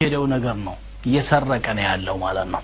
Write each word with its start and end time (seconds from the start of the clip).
ሄደው 0.00 0.22
ነገር 0.32 0.54
ነው 0.60 0.74
እየሰረቀ 1.06 1.64
ነው 1.76 1.82
ያለው 1.86 2.14
ማለት 2.22 2.46
ነው። 2.52 2.60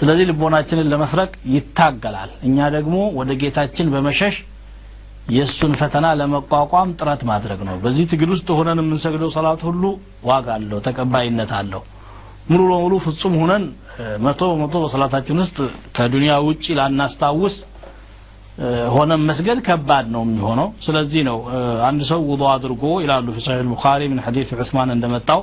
ስለዚህ 0.00 0.24
ልቦናችንን 0.28 0.86
ለመስረቅ 0.92 1.30
ይታገላል። 1.54 2.30
እኛ 2.48 2.68
ደግሞ 2.74 2.96
ወደ 3.18 3.30
ጌታችን 3.40 3.88
በመሸሽ 3.94 4.34
የእሱን 5.36 5.72
ፈተና 5.80 6.06
ለመቋቋም 6.20 6.92
ጥረት 7.00 7.22
ማድረግ 7.30 7.62
ነው። 7.68 7.74
በዚህ 7.82 8.06
ትግል 8.12 8.30
ውስጥ 8.34 8.48
ሆነን 8.58 8.82
የምንሰግደው 8.82 9.32
ሰላት 9.36 9.64
ሁሉ 9.68 9.82
ዋጋ 10.30 10.46
አለው፣ 10.56 10.80
ተቀባይነት 10.86 11.52
አለው። 11.58 11.82
ሙሉ 12.50 12.60
ለሙሉ 12.70 12.94
ፍጹም 13.06 13.34
ሆነን 13.42 13.64
መቶ 14.26 14.40
በመቶ 14.52 14.76
በሰላታችን 14.84 15.42
ውስጥ 15.44 15.58
ከዱንያ 15.98 16.38
ውጭ 16.46 16.64
ላናስታውስ 16.78 17.56
ሆነን 18.94 19.22
መስገድ 19.28 19.60
ከባድ 19.66 20.06
ነው 20.14 20.24
የሚሆነው። 20.28 20.70
ስለዚህ 20.84 21.22
ነው 21.28 21.38
አንድ 21.88 22.02
ሰው 22.10 22.22
ውዱ 22.30 22.44
አድርጎ 22.54 22.84
ይላሉ 23.04 23.26
ፊ 23.34 23.46
ሰሒህ 23.46 23.68
ቡኻሪ 23.72 24.02
ምን 24.12 24.22
ሐዲስ 24.26 24.58
ዑስማን 24.60 24.96
እንደመጣው 24.96 25.42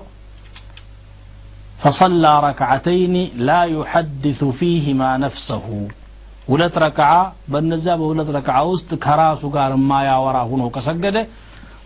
فصلى 1.83 2.33
ركعتين 2.49 3.15
لا 3.49 3.63
يحدث 3.75 4.41
فيهما 4.61 5.11
نفسه 5.25 5.65
ሁለት 6.51 6.75
ረክዓ 6.85 7.11
በነዚያ 7.53 7.93
በሁለት 8.01 8.29
ረክዓ 8.37 8.57
ውስጥ 8.73 8.91
ከራሱ 9.05 9.43
ጋር 9.57 9.71
የማያወራ 9.77 10.37
ሁኖ 10.51 10.63
ከሰገደ 10.75 11.17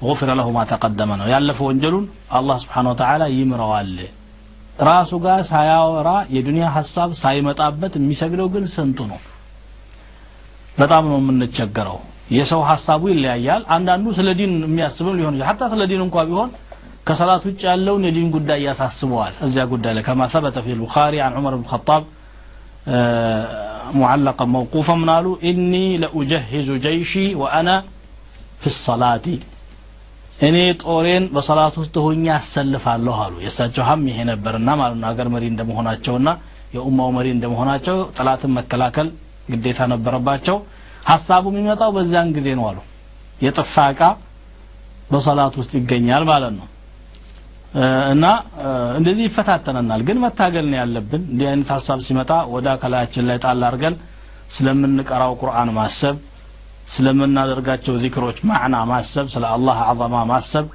غفر 0.09 0.29
له 0.39 0.47
ما 0.57 0.63
تقدم 0.73 1.11
ነው 1.21 1.27
ያለፈ 1.35 1.59
ወንጀሉን 1.69 2.07
አላህ 2.39 2.57
Subhanahu 2.65 2.93
Wa 2.95 2.99
Ta'ala 3.03 3.27
ይምረዋል 3.37 3.93
ራሱ 4.91 5.13
ጋር 5.27 5.39
ሳያወራ 5.51 6.09
የዱንያ 6.37 6.65
ሀሳብ 6.77 7.11
ሳይመጣበት 7.23 7.93
የሚሰግደው 7.99 8.49
ግን 8.55 8.65
ስንቱ 8.75 8.99
ነው 9.13 9.21
በጣም 10.81 11.05
ነው 11.11 11.19
የምንቸገረው 11.23 11.99
የሰው 12.37 12.61
ሀሳቡ 12.71 13.03
ይለያያል 13.13 13.63
አንዳንዱ 13.77 14.07
ስለ 14.19 14.29
ዲን 14.39 14.53
የሚያስብም 14.69 15.17
ሊሆን 15.19 15.35
ይችላል 15.37 15.49
ሀታ 15.51 15.63
ስለ 15.73 15.83
ዲን 15.91 16.03
እንኳ 16.07 16.17
ቢሆን 16.31 16.51
ከሰላት 17.09 17.43
ውጭ 17.49 17.61
ያለውን 17.71 18.03
የዲን 18.09 18.29
ጉዳይ 18.37 18.61
ያሳስበዋል 18.69 19.35
እዚያ 19.47 19.63
ጉዳይ 19.73 19.93
ላይ 19.97 20.05
ከማ 20.09 20.21
ثبت 20.35 20.57
في 20.65 20.71
البخاري 20.77 21.19
عن 21.27 21.33
عمر 21.39 21.53
بن 21.59 21.65
الخطاب 21.67 22.03
معلقا 23.95 24.45
موقوفا 24.57 24.95
من 24.95 25.11
قالوا 25.11 25.37
إني 25.51 25.87
لأجهز 26.03 26.69
جيشي 26.87 27.27
وأنا 27.41 27.75
في 28.63 28.69
الصلاة 28.75 29.27
እኔ 30.47 30.57
ጦሬን 30.83 31.25
በሰላት 31.35 31.75
ውስጥ 31.81 31.95
ሆኜ 32.05 32.25
አሰልፋለሁ 32.39 33.17
አሉ 33.25 33.35
የእሳቸው 33.45 33.83
ሀም 33.89 34.01
ይሄ 34.11 34.19
ነበርና 34.31 34.69
ማለት 34.81 34.97
ነው 35.01 35.07
ሀገር 35.11 35.27
መሪ 35.35 35.45
እንደመሆናቸውና 35.53 36.29
የኡማው 36.77 37.11
መሪ 37.17 37.27
እንደመሆናቸው 37.37 37.97
ጠላትን 38.17 38.53
መከላከል 38.59 39.09
ግዴታ 39.53 39.81
ነበረባቸው 39.93 40.57
ሀሳቡ 41.11 41.45
የሚመጣው 41.53 41.91
በዚያን 41.97 42.33
ጊዜ 42.37 42.49
ነው 42.59 42.65
አሉ 42.71 42.79
የጠፋ 43.47 43.75
እቃ 43.95 44.03
በሰላት 45.13 45.55
ውስጥ 45.61 45.73
ይገኛል 45.81 46.25
ማለት 46.33 46.55
ነው 46.61 46.67
እና 48.14 48.26
እንደዚህ 48.98 49.24
ይፈታተነናል። 49.28 50.02
ግን 50.08 50.18
መታገል 50.24 50.66
ነው 50.72 50.78
ያለብን። 50.80 51.24
እንዲህ 51.30 51.48
አይነት 51.50 51.70
ሀሳብ 51.76 52.00
ሲመጣ 52.08 52.32
ወደ 52.54 52.68
አካላችን 52.74 53.26
ላይ 53.30 53.38
ጣል 53.44 53.62
አድርገን 53.68 53.96
ስለምንቀራው 54.56 55.34
ቁርአን 55.42 55.70
ማሰብ 55.78 56.16
ስለምናደርጋቸው 56.94 57.96
ዚክሮች 58.04 58.38
ማዕና 58.50 58.76
ማሰብ 58.92 59.26
ስለ 59.34 59.44
አላህ 59.56 59.80
አዘማ 59.90 60.16
ማሰብ 60.32 60.66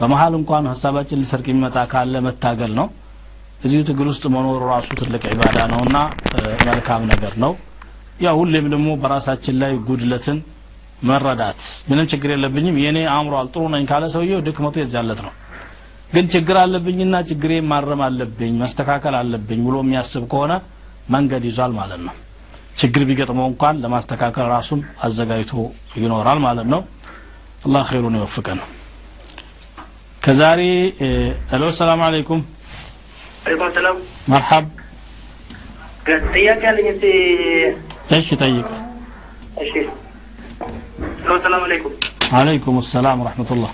በመሀል 0.00 0.34
እንኳን 0.38 0.64
ሀሳባችን 0.72 1.20
ሊሰርቅ 1.22 1.46
የሚመጣ 1.50 1.76
ካለ 1.92 2.14
መታገል 2.26 2.72
ነው። 2.80 2.88
እዚሁ 3.64 3.80
ትግል 3.88 4.08
ውስጥ 4.12 4.24
መኖሩ 4.34 4.58
ራሱ 4.72 4.88
ትልቅ 5.00 5.22
ዒባዳ 5.32 5.58
ነውና 5.72 5.96
መልካም 6.68 7.04
ነገር 7.12 7.34
ነው። 7.44 7.52
ያው 8.20 8.34
ሁሌም 8.40 8.66
ደግሞ 8.74 8.88
በራሳችን 9.02 9.56
ላይ 9.62 9.72
ጉድለትን 9.88 10.38
መረዳት 11.02 11.60
ምንም 11.88 12.06
ችግር 12.12 12.30
የለብኝም። 12.34 12.76
የኔ 12.84 12.98
አእምሯል 13.14 13.48
ጥሩ 13.54 13.64
ነኝ 13.74 13.84
ካለ 13.90 14.04
ሰውየው 14.14 14.44
ድክመቱ 14.46 14.76
የዛለት 14.82 15.20
ነው 15.26 15.32
ግን 16.06 16.24
ችግር 16.32 16.56
አለብኝና 16.60 17.16
ችግሬ 17.28 17.52
ማረም 17.70 18.02
አለብኝ 18.06 18.52
መስተካከል 18.62 19.14
አለብኝ 19.20 19.60
ብሎ 19.66 19.76
የሚያስብ 19.84 20.24
ከሆነ 20.32 20.52
መንገድ 21.14 21.44
ይዟል 21.48 21.72
ማለት 21.78 22.00
ነው። 22.06 22.14
ችግር 22.80 23.02
ቢገጥመው 23.08 23.46
እንኳን 23.50 23.80
ለማስተካከል 23.82 24.46
ራሱን 24.54 24.80
አዘጋጅቶ 25.06 25.52
ይኖራል 26.00 26.38
ማለት 26.46 26.66
ነው። 26.72 26.80
አላህ 27.66 27.84
ኸይሩን 27.90 28.16
ይወፍቀን። 28.18 28.58
ከዛሬ 30.22 30.60
ሄሎ 31.50 31.64
ሰላም 31.78 32.00
አለይኩም። 32.06 32.40
አለይኩም 33.44 33.70
ሰላም። 33.76 33.96
መርሐብ 34.32 34.66
ጥያቄ 36.34 36.62
አለኝ 36.70 36.88
እስቲ። 36.92 37.04
እሺ 38.16 38.28
ጠይቅ። 38.42 38.68
እሺ። 39.62 39.72
ሰላም 41.44 41.60
አለይኩም። 41.60 41.94
አለይኩም 42.38 42.76
ሰላም 42.92 43.18
ረሕመቱላህ 43.26 43.72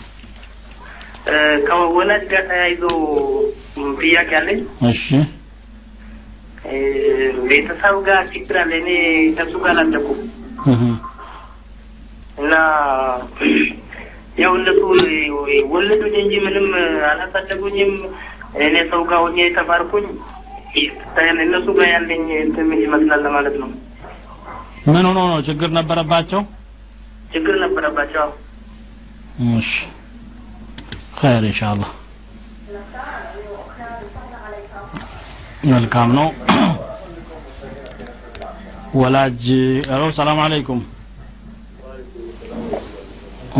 ከወላጅ 1.68 2.22
ጋር 2.32 2.42
ተያይዞ 2.48 2.82
ጥያቄ 4.00 4.30
አለኝ። 4.40 4.60
እሺ። 4.90 5.04
ቤተሰብ 7.48 7.96
ጋር 8.08 8.20
ችግር 8.34 8.56
አለ። 8.62 8.72
እኔ 8.82 8.90
ከሱ 9.38 9.54
ጋር 9.64 9.70
አላደኩም። 9.74 10.20
እና 12.38 12.52
ያው 14.38 14.52
እነሱ 14.58 14.80
ወለዱኝ 15.72 16.14
እንጂ 16.22 16.34
ምንም 16.44 16.68
አላሳደጉኝም። 17.10 17.92
እኔ 18.64 18.76
ሰው 18.92 19.02
ጋር 19.10 19.20
ሆኜ 19.24 19.38
የተማርኩኝ 19.42 20.06
እነሱ 21.44 21.66
ጋር 21.78 21.88
ያለኝ 21.94 22.22
እንትን 22.40 22.68
ይመስላል 22.82 23.20
ለማለት 23.26 23.56
ነው። 23.62 23.70
ምን 24.86 25.04
ሆኖ 25.08 25.18
ነው? 25.30 25.40
ችግር 25.48 25.70
ነበረባቸው? 25.78 26.40
ችግር 27.34 27.54
ነበረባቸው። 27.64 28.28
እሺ 29.58 29.70
خير 31.21 31.41
ان 31.45 31.55
شاء 31.59 31.71
الله 31.73 31.89
መልካም 35.71 36.09
ነው 36.17 36.27
ወላጅ 39.01 39.43
ሄሎ 39.91 40.03
ሰላም 40.19 40.39
አለይኩም 40.45 40.81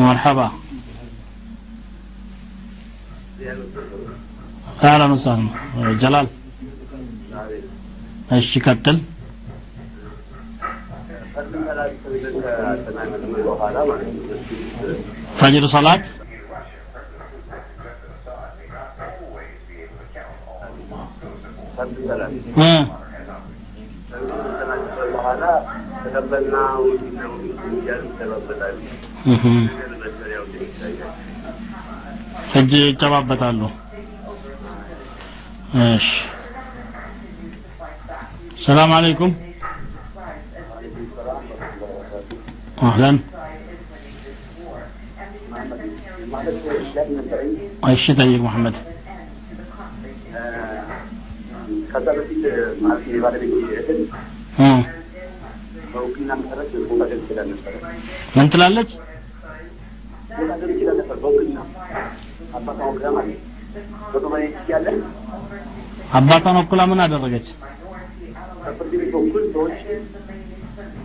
مرحبا 0.08 0.48
اهلا 4.84 5.06
وسهلا 5.14 5.48
جلال 6.02 6.28
እሺ 8.38 8.52
ቀጥል 8.66 8.98
ፈጅር 15.40 15.66
ሰላት 15.74 16.06
እጅ 32.55 32.73
ይጨባበጣሉ። 32.83 33.61
እሺ። 35.85 36.09
ሰላም 38.65 38.91
አለይኩም። 38.97 39.33
አህለን። 42.83 43.17
እሺ 47.91 48.05
ጠይቅ 48.19 48.41
መሐመድ 48.45 48.77
ከዛ 51.93 52.07
በፊት 52.19 52.43
ማለት 52.83 53.03
የባለቤት 53.11 53.53
እህል 53.81 54.01
በውክልና 55.93 56.33
መሰረት 56.41 56.71
ቦታ 56.91 57.03
ገብ 57.11 57.21
ይችላል 57.23 57.49
ነበረ 57.53 57.75
ምን 58.37 58.47
ትላለች 58.53 58.91
ቦታ 60.31 60.53
ገብ 60.61 60.71
ይችላል 60.75 60.97
ነበር 61.01 61.17
በውክልና 61.25 61.59
አባቷ 62.59 62.79
ወክላ 62.89 63.09
ማለት 63.17 63.41
በዱባይ 64.13 64.45
እያለ 64.61 64.87
አባቷን 66.19 66.59
ወክላ 66.61 66.83
ምን 66.91 67.03
አደረገች 67.05 67.47
ከፍርድ 68.65 68.93
ቤት 68.95 69.13
በኩል 69.15 69.45
ሰዎች 69.55 69.77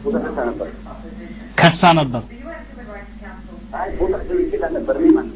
ቦታ 0.03 0.15
ሰጥታ 0.25 0.39
ነበር 0.49 0.69
ከሳ 1.59 1.91
ነበር 1.99 2.23
አይ 3.79 3.89
ቦታ 3.99 4.15
ገብ 4.27 4.39
ይችላል 4.45 4.73
ነበር 4.77 4.97
እኔ 5.01 5.07
ማለት 5.17 5.35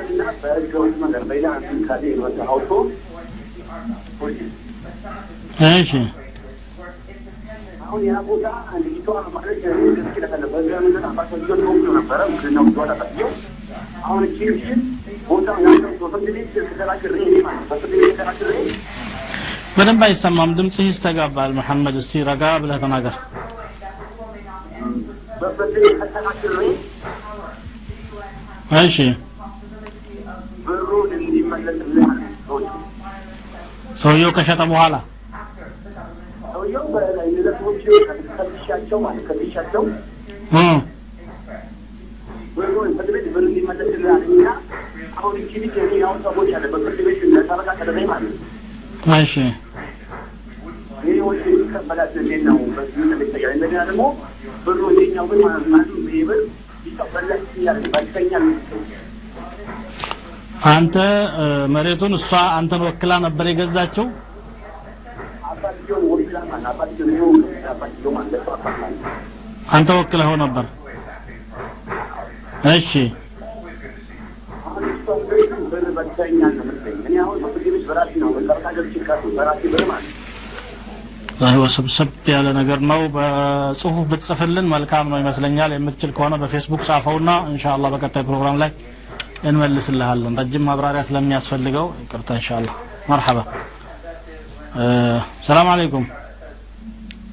ሸጠው 0.43 0.83
ቦታ 0.83 0.91
ውክልና 0.91 0.91
አውረድና 0.91 0.91
በህገወጥ 0.91 0.95
መንገድ 1.01 1.23
በሌላ 1.29 1.47
እንትን 1.59 1.79
ካለ 1.87 2.03
ወደ 2.23 2.37
አውቶ 2.47 2.69
ፖሊስ 4.19 4.39
እሺ 5.73 5.91
አሁን 7.85 8.01
ያ 8.07 8.19
ቦታ 8.27 8.45
ልጅቷ 8.83 9.05
ማለት 9.35 9.57
ገዝቼ 9.63 10.15
ለታለ 10.23 10.43
በዚያ 10.51 10.77
ምንድን 10.83 11.05
አባታቸው 11.09 11.55
ሊወቅቱ 11.59 11.85
ነበረ 11.97 12.19
ምክንና 12.33 12.59
ውዷ 12.67 12.85
ታሳየው 12.91 13.31
አሁን 14.05 14.21
እቺ 14.27 14.37
ልጅ 14.51 14.63
ቦታ 15.29 15.47
ያለው 15.65 15.91
በፍርድ 16.01 16.27
ቤት 16.35 16.47
ተከራክሬ 16.69 17.15
እኔ 17.25 17.35
ማለት 17.47 17.65
በፍርድ 17.71 17.93
ቤት 18.01 18.15
ተከራክሬ 18.19 18.51
በደንብ 19.77 20.01
አይሰማም 20.07 20.55
ድምፅህ 20.57 20.87
ይስተጋባል 20.89 21.51
መሐመድ 21.59 21.97
እስቲ 22.01 22.23
ረጋ 22.29 22.53
ብለህ 22.63 22.79
ተናገር 22.83 23.17
በፍርድ 25.41 25.75
ቤት 25.83 25.99
ተከራክሬ 26.05 26.57
እሺ 28.81 28.97
ሰውየው 34.01 34.31
ከሸጠ 34.35 34.61
በኋላ? 34.71 34.95
ሰውየው 36.53 36.85
ከልሻቸው 38.37 38.99
ማለት 39.05 39.23
ከልሻቸው 39.29 39.83
እሺ። 49.17 49.33
ብሩ 54.65 54.79
እንዴኛው 54.89 55.25
ግን 55.29 55.39
ማለት 55.43 55.67
ነው 55.71 55.79
ይህ 56.07 56.23
ብር 56.27 56.39
ይቀበላች 56.85 57.45
ያለ 57.65 57.81
ባልተኛል 57.93 58.45
አንተ 60.69 60.95
መሬቱን 61.73 62.13
እሷ 62.17 62.29
አንተን 62.57 62.81
ወክላ 62.85 63.11
ነበር 63.23 63.45
ማለት 63.53 63.95
አንተ 69.71 69.89
ወክለኸው 69.99 70.35
ነበር? 70.43 70.65
እሺ። 72.71 72.91
ወሰብሰብ 81.57 82.09
ያለ 82.31 82.47
ነገር 82.57 82.79
ነው። 82.89 83.01
በጽሁፍ 83.15 83.97
ብትጽፍልን 84.09 84.67
መልካም 84.73 85.05
ነው 85.11 85.17
ይመስለኛል። 85.21 85.71
የምትችል 85.75 86.11
ከሆነ 86.17 86.35
በፌስቡክ 86.41 86.81
ጻፈውና 86.89 87.29
ኢንሻአላህ 87.51 87.89
በቀጣይ 87.93 88.23
ፕሮግራም 88.29 88.59
ላይ 88.63 88.71
እንመልስልሃለን 89.43 90.33
ረጅም 90.39 90.63
ማብራሪያ 90.67 91.01
ስለሚያስፈልገው 91.07 91.85
ይቅርታ 92.01 92.29
ኢንሻአላህ። 92.37 92.73
መርሐባ። 93.09 93.39
እ፣ 94.75 94.83
ሰላም 95.47 95.67
አለይኩም። 95.71 96.05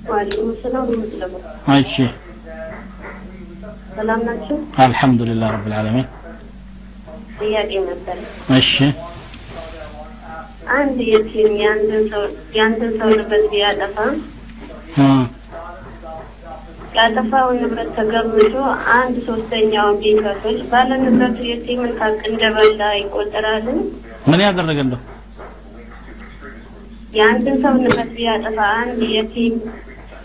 ዋሌኩም 0.08 0.50
ሰላም 0.62 0.84
ወረህመቱላህ 0.86 1.74
እሺ። 1.80 1.94
ሰላም 3.96 4.20
ናችሁ? 4.26 4.56
አልሐምዱሊላህ 4.82 5.48
ረብል 5.54 5.72
ዓለሚን። 5.78 6.06
ጥያቄ 7.40 7.70
ነበር። 7.88 8.18
እሺ። 8.58 8.72
አንድ 10.74 10.98
የቲም 11.08 11.52
የአንድን 11.60 12.02
ሰው 12.10 12.22
የአንድን 12.56 12.92
ሰው 12.98 13.08
ንብረት 13.12 13.44
ቢያጠፋ 13.52 13.96
እ፣ 16.98 17.00
ያጠፋውን 17.00 17.56
ንብረት 17.62 17.90
ተገምቶ 17.96 18.54
አንድ 18.94 19.16
ሶስተኛውን 19.26 19.96
ቢከፍል 20.02 20.56
ባለ 20.70 20.90
ንብረቱ 21.02 21.38
የቲምን 21.48 21.92
ሀቅ 22.00 22.18
እንደበላ 22.30 22.80
ይቆጠራልን? 22.98 23.78
ምን 24.26 24.40
ያደረገ 24.44 24.78
እንደው 24.86 25.00
የአንድን 27.12 27.56
ሰው 27.62 27.74
ንብረት 27.78 28.10
ቢያጠፋ 28.16 28.58
አንድ 28.80 28.98
የቲም 29.14 29.54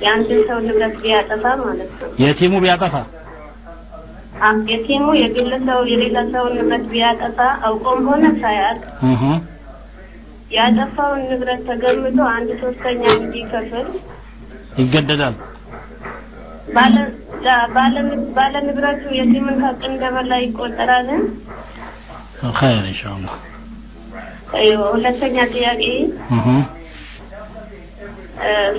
የአንድን 0.01 0.41
ሰው 0.49 0.57
ንብረት 0.65 0.95
ቢያጠፋ 1.03 1.43
ማለት 1.61 1.91
ነው። 1.99 2.09
የቲሙ 2.23 2.53
ቢያጠፋ 2.63 2.95
የቲሙ 4.69 5.05
የግለሰው 5.19 5.81
የሌላ 5.89 6.17
ሰው 6.33 6.45
ንብረት 6.55 6.85
ቢያጠፋ 6.91 7.37
አውቆም 7.67 8.01
ሆነ 8.09 8.23
ሳያውቅ 8.41 8.81
እህ 9.09 9.21
ያጠፋውን 10.51 11.21
ንብረት 11.29 11.61
ተገምቶ 11.69 12.19
አንድ 12.33 12.49
ሶስተኛ 12.61 13.03
እንዲከፍል 13.17 13.87
ይገደዳል 14.79 15.35
ባለ 16.73 16.95
ዳ- 17.43 17.67
ባለ- 17.75 18.03
ባለ 18.35 18.53
ንብረቱ 18.65 19.03
የቲምን 19.17 19.57
ሀቅ 19.63 19.81
እንደበላ 19.89 20.33
ይቆጠራልን? 20.43 21.23
ኸይር 22.53 22.85
ኢንሻአላህ 22.91 23.33
ሁለተኛ 24.87 25.35
ጥያቄ 25.53 25.83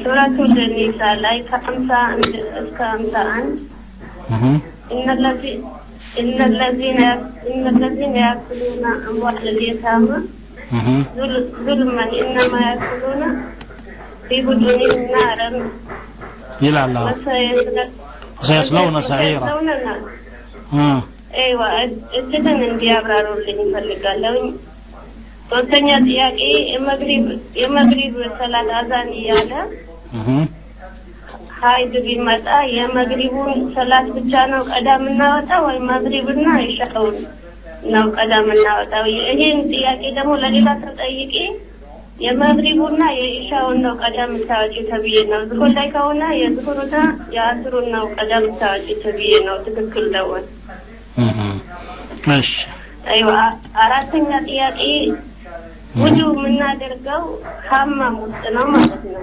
ሱረቱል 0.01 0.55
ኒሳ 0.73 1.01
ላይ 1.23 1.37
ከሀምሳ 1.49 1.91
አንድ 2.09 2.33
እስከ 2.61 2.79
ሀምሳ 2.91 3.15
አንድ 3.35 3.53
أموال 9.05 9.59
اليتامى 9.65 10.09
እህ 10.71 10.87
ظل- 11.17 11.49
ظلما 11.67 12.11
إنما 12.21 12.55
يأكلون 12.67 13.23
في 14.27 14.41
بطونهم 14.47 15.03
نارا 15.15 15.57
ይላል። 16.63 16.95
سيصلون 18.47 18.97
سعيرا 19.09 19.45
እንዲያብራሩልኝ 22.65 23.59
ሶስተኛ 25.51 25.89
ጥያቄ 26.07 26.39
የመግሪብ 26.73 27.25
የመግሪብ 27.61 28.15
ሰላት 28.39 28.69
አዛን 28.79 29.09
እያለ 29.19 29.51
ሀይድ 31.59 31.93
ቢመጣ 32.07 32.47
የመግሪቡን 32.77 33.53
ሰላት 33.77 34.07
ብቻ 34.17 34.33
ነው 34.53 34.63
ቀዳ 34.71 34.89
የምናወጣው 34.99 35.63
ወይ 35.69 35.79
መግሪብና 35.91 36.47
ኢሻውን 36.67 37.17
ነው 37.93 38.05
ቀዳ 38.17 38.33
የምናወጣው? 38.43 39.05
ይህን 39.13 39.61
ጥያቄ 39.73 40.03
ደግሞ 40.19 40.33
ለሌላ 40.43 40.69
ሰው 40.83 40.93
ጠይቄ 41.03 41.35
የመግሪቡና 42.19 43.03
የኢሻውን 43.15 43.79
ነው 43.85 43.95
ቀዳ 44.01 44.17
የምታወጪ 44.25 44.75
ተብዬ 44.91 45.17
ነው። 45.31 45.41
ዝሁር 45.51 45.71
ላይ 45.77 45.89
ከሆነ 45.95 46.23
የዝሁሩና 46.41 46.97
የአስሩን 47.35 47.87
ነው 47.95 48.05
ቀዳ 48.17 48.31
የምታወጪ 48.39 48.89
ተብዬ 49.03 49.33
ነው። 49.49 49.57
ትክክል 49.67 50.07
ነው 50.15 50.29
እሺ 52.37 52.53
አይዋ 53.13 53.31
አራተኛ 53.83 54.31
ጥያቄ 54.47 54.81
ውዱ 55.97 56.21
የምናደርገው 56.31 57.25
ሀማም 57.67 58.15
ውስጥ 58.23 58.45
ነው 58.55 58.65
ማለት 58.73 59.03
ነው 59.09 59.23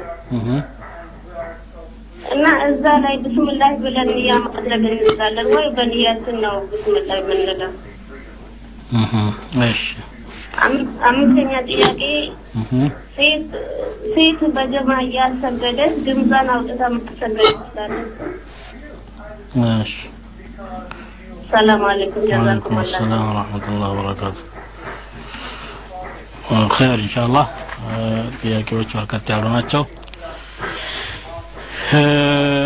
እና 2.33 2.45
እዛ 2.67 2.83
ላይ 3.03 3.15
ብስምላህ 3.23 3.71
ብለን 3.83 4.09
ንያ 4.17 4.33
ማድረግ 4.45 4.83
እንችላለን 4.89 5.47
ወይ 5.55 5.67
በንያችን 5.77 6.37
ነው 6.43 6.55
ብስምላህ 6.69 7.17
የምንለው? 7.21 7.71
እሺ 9.67 9.81
አምስተኛ 11.07 11.51
ጥያቄ 11.67 11.99
ሴት 13.15 13.51
ሴት 14.13 14.39
በጀማ 14.55 14.89
እያሰገደች 15.05 15.93
ድምጿን 16.05 16.49
አውጥታ 16.53 16.81
ማሰገድ 16.93 17.37
ትችላለች? 17.51 18.09
እሺ። 19.77 19.93
ሰላም 21.51 21.81
አለይኩም። 21.87 22.25
ጀዛኩም 22.29 22.77
ሰላም 22.91 23.23
ወረሕመቱላህ 23.29 23.89
ወበረካቱ 23.91 24.37
ኸይር 26.73 26.99
ኢንሻአላህ። 27.01 27.47
ጥያቄዎች 28.39 28.89
በርከት 28.95 29.27
ያሉ 29.33 29.45
ናቸው። 29.55 29.83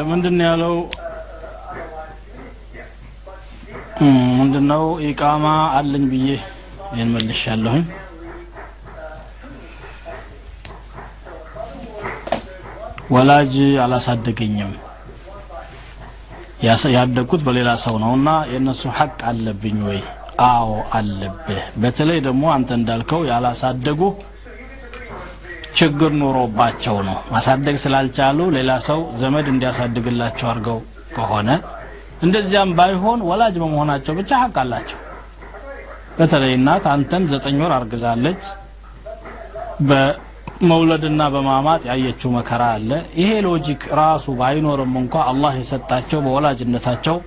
ምንድን 0.09 0.37
ያለው? 0.45 0.75
እ፣ 3.97 4.05
ምንድን 4.39 4.65
ነው 4.71 4.83
ኢቃማ 5.07 5.45
አለኝ 5.77 6.03
ብዬ 6.11 6.27
ይህን 6.89 7.09
መልሻለሁኝ 7.13 7.83
ወላጅ 13.15 13.53
አላሳደገኝም 13.83 14.71
ያደግኩት 16.95 17.41
በሌላ 17.47 17.69
ሰው 17.83 17.95
ነውና 18.03 18.29
የእነሱ 18.51 18.83
ሐቅ 18.97 19.17
አለብኝ 19.29 19.77
ወይ? 19.87 19.99
አዎ 20.45 20.69
አለብህ። 20.97 21.59
በተለይ 21.81 22.19
ደግሞ 22.27 22.43
አንተ 22.55 22.69
እንዳልከው 22.79 23.21
ያላሳደጉ 23.29 24.01
ችግር 25.77 26.11
ኖሮባቸው 26.19 26.97
ነው 27.07 27.17
ማሳደግ 27.33 27.75
ስላልቻሉ 27.83 28.39
ሌላ 28.57 28.71
ሰው 28.87 28.99
ዘመድ 29.21 29.47
እንዲያሳድግላቸው 29.53 30.47
አድርገው 30.51 30.79
ከሆነ 31.15 31.49
እንደዚያም 32.25 32.69
ባይሆን 32.77 33.19
ወላጅ 33.29 33.55
በመሆናቸው 33.61 34.13
ብቻ 34.19 34.31
ሐቅ 34.43 34.55
አላቸው። 34.63 34.99
በተለይ 36.17 36.51
እናት 36.57 36.85
አንተን 36.91 37.23
ዘጠኝ 37.31 37.57
ወር 37.63 37.73
አርግዛለች። 37.77 38.41
በመውለድና 39.89 41.21
በማማጥ 41.33 41.81
ያየችው 41.89 42.29
መከራ 42.35 42.63
አለ። 42.75 42.91
ይሄ 43.21 43.31
ሎጂክ 43.47 43.81
ራሱ 43.99 44.35
ባይኖርም 44.39 44.93
እንኳ 45.01 45.15
አላህ 45.31 45.53
የሰጣቸው 45.59 46.19
በወላጅነታቸው 46.25 47.17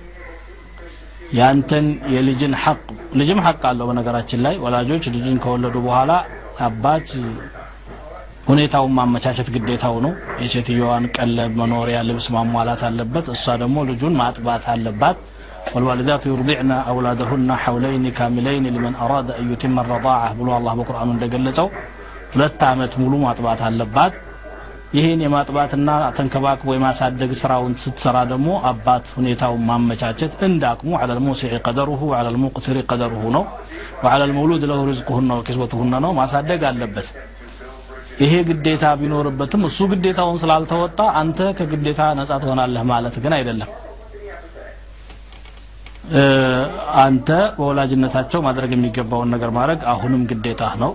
ያንተን 1.33 1.87
የልጅን 2.13 2.53
ሐቅ 2.63 2.79
ልጅም 3.19 3.39
ሐቅ 3.45 3.61
አለው። 3.71 3.87
በነገራችን 3.89 4.41
ላይ 4.45 4.55
ወላጆች 4.63 5.03
ልጅን 5.15 5.37
ከወለዱ 5.43 5.75
በኋላ 5.85 6.11
አባት 6.65 7.09
ሁኔታውን 8.49 8.93
ማመቻቸት 8.97 9.47
ግዴታው 9.55 9.95
ነው 10.05 10.11
የሴትዮዋን 10.43 11.03
ቀለብ 11.15 11.51
መኖሪያ 11.59 11.97
ልብስ 12.07 12.27
ማሟላት 12.35 12.81
አለበት 12.87 13.25
እሷ 13.33 13.55
ደግሞ 13.61 13.77
ልጁን 13.89 14.15
ማጥባት 14.21 14.63
አለባት 14.73 15.17
والوالدات 15.74 16.22
يرضعن 16.32 16.70
أولادهن 16.88 17.48
حولين 17.62 18.04
كاملين 18.18 18.64
لمن 18.74 18.94
أراد 19.04 19.28
أن 19.38 19.44
يتم 19.52 19.76
الرضاعة 19.84 20.28
ብሎ 20.38 20.48
አላህ 20.58 20.72
በቁርአኑ 20.78 21.08
እንደገለጸው 21.16 21.66
ሁለት 22.34 22.60
ዓመት 22.72 22.92
ሙሉ 23.02 23.12
ማጥባት 23.24 23.60
አለባት 23.68 24.14
ይህን 24.96 25.20
የማጥባትና 25.24 25.88
ተንከባክቦ 26.16 26.68
የማሳደግ 26.74 27.30
ስራውን 27.40 27.72
ስትሰራ 27.84 28.16
ደግሞ 28.32 28.48
አባት 28.70 29.04
ሁኔታውን 29.18 29.62
ማመቻቸት 29.70 30.32
እንዳቅሙ 30.48 30.90
على 31.02 31.12
الموسع 31.16 31.50
قدره 31.66 32.00
وعلى 32.10 32.28
المقتر 32.34 32.76
قدره 32.90 33.22
ነው 33.36 33.44
وعلى 34.04 34.24
المولود 34.28 34.62
له 34.70 34.78
رزقهن 34.90 35.30
وكسوتهن 35.38 35.92
ነው 36.04 36.10
ማሳደግ 36.20 36.60
አለበት 36.70 37.08
ይሄ 38.22 38.32
ግዴታ 38.48 38.84
ቢኖርበትም 39.00 39.62
እሱ 39.68 39.78
ግዴታውን 39.92 40.38
ስላልተወጣ 40.42 41.00
አንተ 41.20 41.38
ከግዴታ 41.58 42.00
ነጻ 42.18 42.32
ትሆናለህ 42.44 42.82
ማለት 42.92 43.16
ግን 43.24 43.34
አይደለም 43.38 43.70
አንተ 47.01 47.29
በወላጅነታቸው 47.57 48.39
ማድረግ 48.45 48.71
የሚገባውን 48.75 49.31
ነገር 49.33 49.51
ማድረግ 49.57 49.81
አሁንም 49.91 50.21
ግዴታ 50.29 50.63
ነው። 50.83 50.91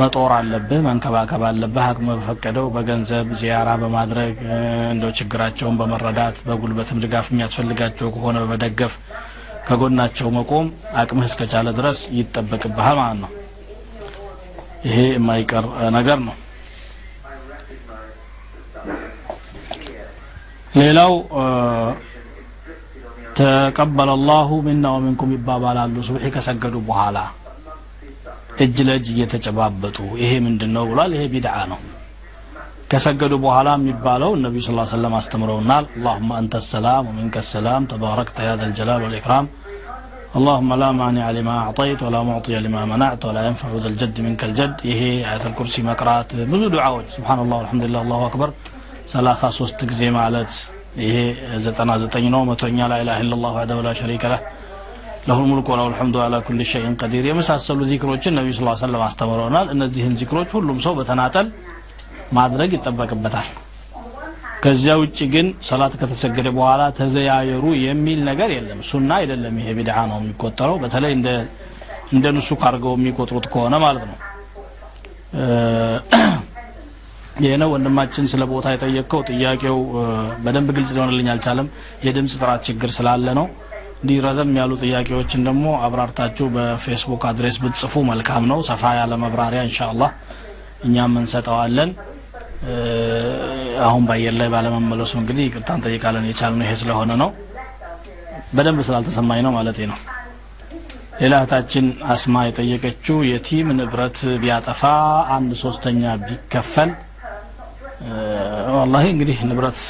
መጦር 0.00 0.32
አለብህ 0.34 0.80
መንከባከብ 0.84 1.42
አለብህ። 1.48 1.84
አቅም 1.86 2.08
በፈቀደው 2.10 2.66
በገንዘብ 2.74 3.28
ዚያራ 3.40 3.70
በማድረግ 3.80 4.34
እንደው 4.92 5.10
ችግራቸውን 5.18 5.78
በመረዳት 5.80 6.36
በጉልበትም 6.46 7.00
ድጋፍ 7.04 7.28
የሚያስፈልጋቸው 7.30 8.10
ከሆነ 8.16 8.36
በመደገፍ 8.42 8.94
ከጎናቸው 9.66 10.28
መቆም 10.36 10.68
አቅምህ 11.00 11.26
እስከቻለ 11.28 11.68
ድረስ 11.78 12.00
ይጠበቅብሃል 12.18 12.98
ማለት 13.00 13.18
ነው። 13.24 13.32
ይሄ 14.86 14.98
የማይቀር 15.10 15.66
ነገር 15.96 16.20
ነው። 16.28 16.36
ሌላው 20.74 21.12
ተቀበለ 23.39 24.11
ላሁ 24.29 24.49
ሚና 24.67 24.85
ወሚንኩም 24.95 25.31
ይባባላሉ 25.37 25.95
ሱብሒ 26.09 26.29
ከሰገዱ 26.35 26.75
በኋላ 26.89 27.17
እጅ 28.65 28.77
ለእጅ 28.87 29.07
እየተጨባበጡ 29.13 29.97
ይሄ 30.23 30.31
ምንድን 30.45 30.71
ነው 30.77 30.83
ብሏል 30.91 31.11
ይሄ 31.17 31.23
ቢድዓ 31.33 31.55
ነው 31.71 31.79
ከሰገዱ 32.91 33.33
በኋላ 33.43 33.69
የሚባለው 33.77 34.31
ነቢዩ 34.45 34.61
ስ 34.65 34.73
ሰለም 34.95 35.13
አስተምረውናል 35.19 35.85
አላሁመ 35.97 36.29
አንተ 36.39 36.61
ሰላም 36.73 37.05
ወሚንከ 37.09 37.41
ሰላም 37.53 37.87
ተባረክተ 37.93 38.37
ያ 38.49 38.51
ዘልጀላል 38.63 39.03
ወልኢክራም 39.05 39.47
اللهم 40.39 40.71
لا 40.81 40.89
مانع 41.01 41.25
لما 41.37 41.55
أعطيت 41.63 41.99
ولا 42.05 42.21
معطي 42.29 42.55
لما 42.65 42.81
منعت 42.91 43.21
ولا 43.27 43.41
ينفع 43.47 43.67
ذا 43.83 43.89
الجد 43.91 44.15
منك 44.25 44.41
الجد 44.49 44.75
ይሄ 44.91 45.01
አያተ 45.29 45.43
الكرسي 45.51 45.81
መቅራት 45.89 46.29
ብዙ 46.51 46.61
ዱዓዎች 46.75 47.07
سبحان 47.17 47.39
الله 47.43 47.57
والحمد 47.61 47.83
لله 47.87 48.01
الله 48.05 48.21
أكبر 48.29 48.49
33 49.13 49.85
ጊዜ 49.91 50.01
ማለት 50.19 50.51
ይሄ 50.98 51.16
99 51.56 52.28
ነው። 52.34 52.42
መቶኛ 52.44 52.88
لا 52.90 52.96
إله 53.02 53.18
إلا 53.22 53.29
الله 53.29 53.52
وحده 53.56 53.80
لا 53.86 53.92
شريك 53.98 54.24
له 54.32 54.37
له 54.37 54.42
الملك 55.28 55.66
وله 55.72 55.94
الحمد 55.98 56.16
على 56.24 56.36
كل 56.46 56.60
شيء 56.70 56.94
قدير 57.00 57.24
የመሳሰሉ 57.28 57.80
ዚክሮችን 57.90 58.36
ነቢዩ 58.38 58.52
ስ 58.58 58.80
ሰለም 58.82 59.02
አስተምረውናል። 59.06 59.66
እነዚህን 59.74 60.14
ዚክሮች 60.20 60.50
ሁሉም 60.56 60.78
ሰው 60.86 60.94
በተናጠል 60.98 61.48
ማድረግ 62.32 62.70
ይጠበቅበታል። 62.76 63.48
ከዚያ 64.64 64.94
ውጭ 65.02 65.18
ግን 65.34 65.46
ሰላት 65.68 65.94
ከተሰገደ 66.00 66.48
በኋላ 66.56 66.82
ተዘያየሩ 66.98 67.64
የሚል 67.84 68.18
ነገር 68.24 68.50
የለም። 68.56 68.80
ሱና 68.90 69.10
አይደለም 69.20 69.54
ይሄ 69.60 69.68
ቢድዓ 69.78 69.98
ነው 70.10 70.18
የሚቆጠረው። 70.20 70.76
በተለይ 70.82 71.12
እንደ 72.12 72.26
ንሱ 72.36 72.50
አድርገው 72.62 72.94
የሚቆጥሩት 72.98 73.46
ከሆነ 73.52 73.74
ማለት 73.84 74.04
ነው። 74.10 74.18
ይህ 77.36 77.52
ነው 77.60 77.68
ወንድማችን 77.72 78.24
ስለ 78.30 78.42
ቦታ 78.50 78.66
የጠየቀው 78.72 79.20
ጥያቄው 79.30 79.76
በደንብ 80.44 80.68
ግልጽ 80.76 80.90
ሊሆንልኝ 80.96 81.28
አልቻለም። 81.32 81.68
የድምፅ 82.06 82.34
ጥራት 82.40 82.62
ችግር 82.68 82.90
ስላለ 82.96 83.26
ነው። 83.38 83.46
እንዲህ 84.02 84.18
ረዘም 84.26 84.52
ያሉ 84.58 84.72
ጥያቄዎችን 84.82 85.42
ደግሞ 85.48 85.66
አብራርታችሁ 85.86 86.46
በፌስቡክ 86.54 87.24
address 87.30 87.56
ብትጽፉ 87.62 88.02
መልካም 88.10 88.44
ነው። 88.52 88.60
ሰፋ 88.70 88.92
ያለ 88.98 89.14
መብራሪያ 89.24 89.62
እንሻ 89.66 89.80
አላህ 89.92 90.12
እኛም 90.86 91.18
እንሰጠዋለን። 91.22 91.90
አሁን 93.84 94.02
በአየር 94.08 94.34
ላይ 94.40 94.48
ባለመመለሱ 94.54 95.12
እንግዲህ 95.20 95.44
ይቅርታ 95.48 95.70
እንጠይቃለን። 95.78 96.26
የቻልነው 96.30 96.66
ይሄ 96.66 96.72
ስለሆነ 96.82 97.12
ነው። 97.22 97.30
በደንብ 98.54 98.80
ስላልተሰማኝ 98.88 99.40
ነው 99.46 99.52
ማለት 99.58 99.78
ነው። 99.90 99.98
ሌላ 101.22 101.34
እህታችን 101.40 101.86
አስማ 102.12 102.42
የጠየቀችው 102.46 103.16
የቲም 103.30 103.68
ንብረት 103.78 104.18
ቢያጠፋ 104.42 104.82
አንድ 105.34 105.50
ሶስተኛ 105.62 106.12
ቢከፈል 106.22 106.90
ወላሂ 108.76 109.04
እንግዲህ 109.14 109.38
ንብረት 109.48 109.80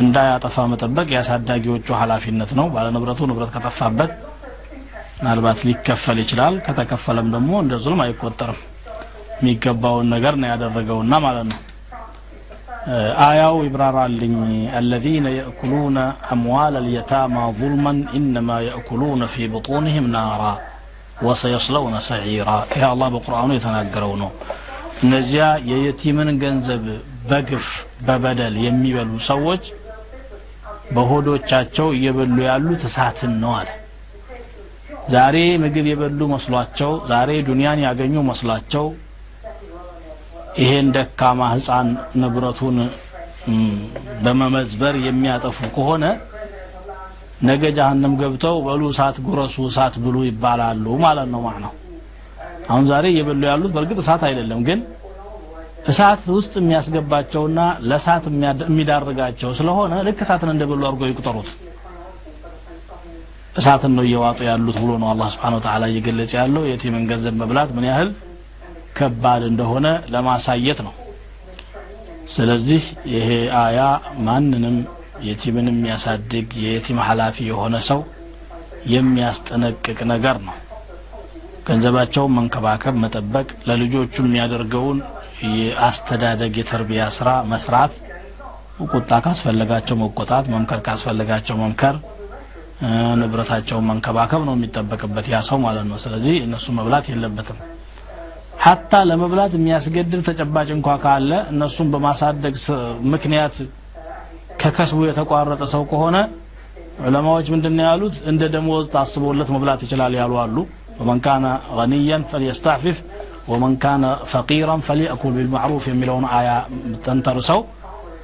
እንዳያጠፋ 0.00 0.56
መጠበቅ 0.72 1.06
የአሳዳጊዎቹ 1.12 1.88
ኃላፊነት 2.00 2.50
ነው። 2.58 2.66
ባለንብረቱ 2.74 3.20
ንብረት 3.30 3.50
ከጠፋበት 3.54 4.12
ምናልባት 5.18 5.60
ሊከፈል 5.68 6.18
ይችላል። 6.22 6.54
ከተከፈለም 6.66 7.28
ደግሞ 7.34 7.52
እንደ 7.62 7.74
ዙልም 7.84 8.02
አይቆጠርም። 8.04 8.58
የሚገባውን 9.38 10.06
ነገር 10.14 10.34
ነው 10.40 10.48
ያደረገውና 10.52 11.14
ማለት 11.24 11.46
ነው። 11.50 11.58
አያው 13.24 13.56
ይብራራልኝ። 13.64 14.34
አለዚነ 14.78 15.26
የእኩሉነ 15.36 15.98
አምዋል 16.32 16.76
አልየታማ 16.80 17.36
ظልመን 17.58 17.98
ኢነማ 18.18 18.58
የእኩሉነ 18.66 19.24
ፊ 19.32 19.48
ብጡንህም 19.52 20.06
ናራ 20.14 20.42
ወሰየስለውነ 21.22 21.96
ሰዒራ። 22.08 22.48
ይህ 22.72 22.84
አላህ 22.90 23.08
በቁርአኑ 23.14 23.50
የተናገረው 23.56 24.12
ነው። 24.22 24.30
እነዚያ 25.02 25.42
የየቲምን 25.70 26.28
ገንዘብ 26.42 26.84
በግፍ 27.28 27.66
በበደል 28.06 28.54
የሚበሉ 28.64 29.10
ሰዎች 29.28 29.64
በሆዶቻቸው 30.94 31.88
እየበሉ 31.96 32.36
ያሉት 32.46 32.82
እሳትን 32.88 33.32
ነው 33.42 33.52
አለ። 33.58 33.68
ዛሬ 35.12 35.36
ምግብ 35.62 35.86
የበሉ 35.90 36.20
መስሏቸው 36.32 36.92
ዛሬ 37.10 37.30
ዱንያን 37.46 37.78
ያገኙ 37.86 38.14
መስሏቸው 38.28 38.86
ይሄን 40.58 40.86
ደካማ 40.96 41.40
ህፃን 41.52 41.88
ንብረቱን 42.20 42.78
በመመዝበር 44.24 44.94
የሚያጠፉ 45.04 45.58
ከሆነ 45.76 46.04
ነገ 47.48 47.62
ጀሀነም 47.76 48.14
ገብተው 48.20 48.56
በሉ 48.66 48.82
እሳት 48.92 49.16
ጉረሱ 49.26 49.56
እሳት 49.68 49.94
ብሉ 50.04 50.16
ይባላሉ 50.28 50.86
ማለት 51.04 51.28
ነው። 51.34 51.42
ማለት 51.46 51.74
አሁን 52.70 52.84
ዛሬ 52.90 53.04
እየበሉ 53.12 53.42
ያሉት 53.50 53.72
በእርግጥ 53.74 53.98
እሳት 54.02 54.22
አይደለም 54.28 54.60
ግን 54.68 54.80
እሳት 55.86 56.22
ውስጥ 56.34 56.52
የሚያስገባቸውና 56.60 57.60
ለእሳት 57.88 58.24
የሚዳርጋቸው 58.64 59.50
ስለሆነ 59.58 59.94
ልክ 60.06 60.18
እሳትን 60.24 60.50
እንደበሉ 60.54 60.82
አድርገው 60.88 61.10
ይቁጠሩት። 61.10 61.50
እሳትን 63.54 63.92
ነው 63.96 64.04
እየዋጡ 64.06 64.38
ያሉት 64.48 64.76
ብሎ 64.82 64.90
ነው 65.02 65.08
አላህ 65.12 65.28
ስብሓን 65.34 65.54
ወተላ 65.56 65.84
እየገለጸ 65.90 66.32
ያለው። 66.40 66.62
የቲምን 66.70 67.06
ገንዘብ 67.10 67.34
መብላት 67.40 67.70
ምን 67.76 67.86
ያህል 67.90 68.10
ከባድ 68.96 69.42
እንደሆነ 69.50 69.86
ለማሳየት 70.12 70.80
ነው። 70.86 70.94
ስለዚህ 72.28 72.82
ይሄ 73.12 73.28
አያ 73.60 73.80
ማንንም 74.26 74.76
የቲምን 75.22 75.66
የሚያሳድግ 75.70 76.48
የየቲም 76.62 76.98
ኃላፊ 77.06 77.36
የሆነ 77.48 77.76
ሰው 77.88 78.00
የሚያስጠነቅቅ 78.92 79.98
ነገር 80.12 80.36
ነው። 80.48 80.56
ገንዘባቸውን 81.68 82.34
መንከባከብ 82.36 82.94
መጠበቅ 83.02 83.48
ለልጆቹ 83.68 84.14
የሚያደርገውን 84.22 84.98
የአስተዳደግ 85.58 86.54
የተርቢያ 86.60 87.02
ስራ 87.16 87.30
መስራት 87.52 87.92
ቁጣ 88.88 89.10
ካስፈለጋቸው 89.24 89.96
መቆጣት 90.02 90.46
መምከር 90.52 90.80
ካስፈለጋቸው 90.86 91.56
መምከር 91.62 91.96
ንብረታቸውን 93.20 93.86
መንከባከብ 93.90 94.42
ነው 94.48 94.54
የሚጠበቅበት 94.56 95.26
ያ 95.32 95.38
ሰው 95.48 95.58
ማለት 95.64 95.86
ነው። 95.90 95.98
ስለዚህ 96.04 96.36
እነሱ 96.46 96.66
መብላት 96.78 97.06
የለበትም። 97.12 97.58
ሀታ 98.64 98.92
ለመብላት 99.08 99.52
የሚያስገድድ 99.56 100.22
ተጨባጭ 100.28 100.68
እንኳ 100.76 100.88
ካለ 101.02 101.32
እነሱን 101.52 101.88
በማሳደግ 101.92 102.54
ምክንያት 103.12 103.56
ከከስቡ 104.62 105.00
የተቋረጠ 105.08 105.62
ሰው 105.74 105.82
ከሆነ 105.90 106.16
ዑለማዎች 107.02 107.46
ምንድን 107.54 107.76
ያሉት? 107.84 108.14
እንደ 108.30 108.42
ደሞዝ 108.54 108.86
ታስቦለት 108.94 109.50
መብላት 109.54 109.80
ይችላል 109.86 110.14
ያሉ 110.20 110.32
አሉ። 110.44 110.56
ወመን 111.00 111.18
ካነ 111.24 111.44
ገኒያን 111.78 112.22
ፈልየስተዕፊፍ 112.30 112.96
ወመን 113.48 113.74
ካነ 113.82 114.04
ፈቂራን 114.32 114.82
ፈልየእኩል 114.88 115.32
ቢልማዕሩፍ 115.36 115.84
የሚለውን 115.90 116.26
አያ 116.38 116.48
ተንተርሰው 117.06 117.60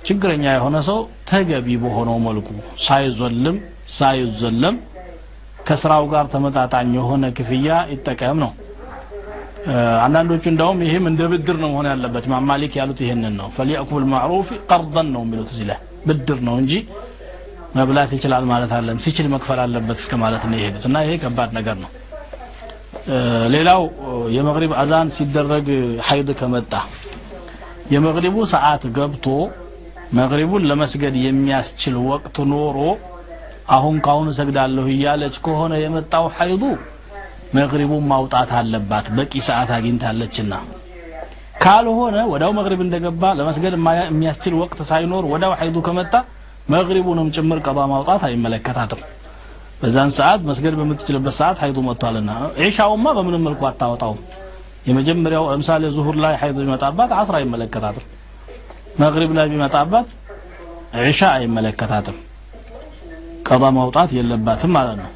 ችግረኛ 0.09 0.45
የሆነ 0.55 0.77
ሰው 0.89 0.99
ተገቢ 1.31 1.77
በሆነው 1.83 2.17
መልኩ 2.27 2.49
ሳይዞልም 2.87 3.57
ሳይዘለም 3.95 4.77
ከስራው 5.69 6.05
ጋር 6.13 6.25
ተመጣጣኝ 6.33 6.91
የሆነ 6.99 7.25
ክፍያ 7.39 7.77
ይጠቀም 7.93 8.39
ነው። 8.45 8.51
አንዳንዶቹ 10.05 10.45
እንደውም 10.53 10.81
ይህም 10.87 11.05
እንደ 11.11 11.23
ብድር 11.33 11.57
ነው 11.63 11.69
መሆን 11.73 11.87
ያለበት። 11.93 12.25
ኢማም 12.29 12.45
ማሊክ 12.51 12.75
ያሉት 12.81 12.99
ይህንን 13.05 13.35
ነው። 13.41 13.49
ፈልየእኩል 13.57 14.05
ማዕሩፍ 14.13 14.49
ቀርደን 14.71 15.09
ነው 15.15 15.23
የሚሉት 15.27 15.51
እዚህ 15.55 15.71
ብድር 16.09 16.39
ነው 16.49 16.57
እንጂ 16.63 16.75
መብላት 17.79 18.11
ይችላል 18.17 18.45
ማለት 18.51 18.73
አለም 18.77 18.99
ሲችል 19.05 19.29
መክፈል 19.33 19.61
አለበት 19.63 19.99
እስከ 20.03 20.15
ማለት 20.23 20.43
ነው 20.51 20.57
የሄዱት። 20.59 20.85
እና 20.91 20.99
ይሄ 21.05 21.15
ከባድ 21.23 21.51
ነገር 21.59 21.77
ነው 21.85 21.91
ሌላው 23.55 23.83
የመግሪብ 24.35 24.73
አዛን 24.81 25.09
ሲደረግ 25.17 25.67
ሀይድ 26.07 26.29
ከመጣ 26.39 26.73
የመግሪቡ 27.95 28.37
ሰዓት 28.53 28.83
ገብቶ 28.97 29.27
መግሪቡን 30.19 30.67
ለመስገድ 30.71 31.15
የሚያስችል 31.25 31.97
ወቅት 32.11 32.37
ኖሮ 32.53 32.79
አሁን 33.75 33.97
ካሁን 34.07 34.29
እሰግዳለሁ 34.33 34.87
እያለች 34.95 35.37
ከሆነ 35.45 35.75
የመጣው 35.83 36.25
ሀይዱ 36.39 36.63
መግሪቡን 37.55 38.07
ማውጣት 38.13 38.51
አለባት 38.59 39.07
በቂ 39.17 39.33
ሰዓት 39.49 39.71
አግኝታለችና። 39.77 40.55
ካልሆነ 41.63 42.17
ወዳው 42.33 42.53
መግሪብ 42.59 42.81
እንደገባ 42.85 43.25
ለመስገድ 43.39 43.75
የሚያስችል 44.01 44.55
ወቅት 44.63 44.81
ሳይኖር 44.91 45.27
ወዳው 45.33 45.53
ሀይዱ 45.61 45.77
ከመጣ 45.87 46.15
መግሪቡንም 46.75 47.29
ጭምር 47.37 47.59
ቀዳ 47.67 47.79
ማውጣት 47.93 48.23
አይመለከታትም 48.29 49.01
በዛን 49.85 50.11
ሰዓት 50.17 50.41
መስገድ 50.49 50.75
በምትችልበት 50.79 51.35
ሰዓት 51.39 51.57
ሀይዱ 51.63 51.79
መጥቷልና 51.87 52.31
ዒሻውማ 52.61 53.07
በምንም 53.17 53.43
መልኩ 53.47 53.63
አታወጣውም። 53.69 54.21
የመጀመሪያው 54.87 55.45
ለምሳሌ 55.51 55.91
ዙሁር 55.97 56.17
ላይ 56.25 56.35
ሀይዱ 56.41 56.57
ቢመጣባት 56.63 57.11
አስር 57.19 57.35
አይመለከታትም። 57.39 58.05
መግሪብ 59.03 59.31
ላይ 59.39 59.47
ቢመጣባት 59.53 60.09
ዒሻ 61.03 61.21
አይመለከታትም። 61.35 62.17
ቀባ 63.49 63.73
ማውጣት 63.77 64.13
የለባትም 64.19 64.73
ማለት 64.77 64.97
ነው። 65.03 65.11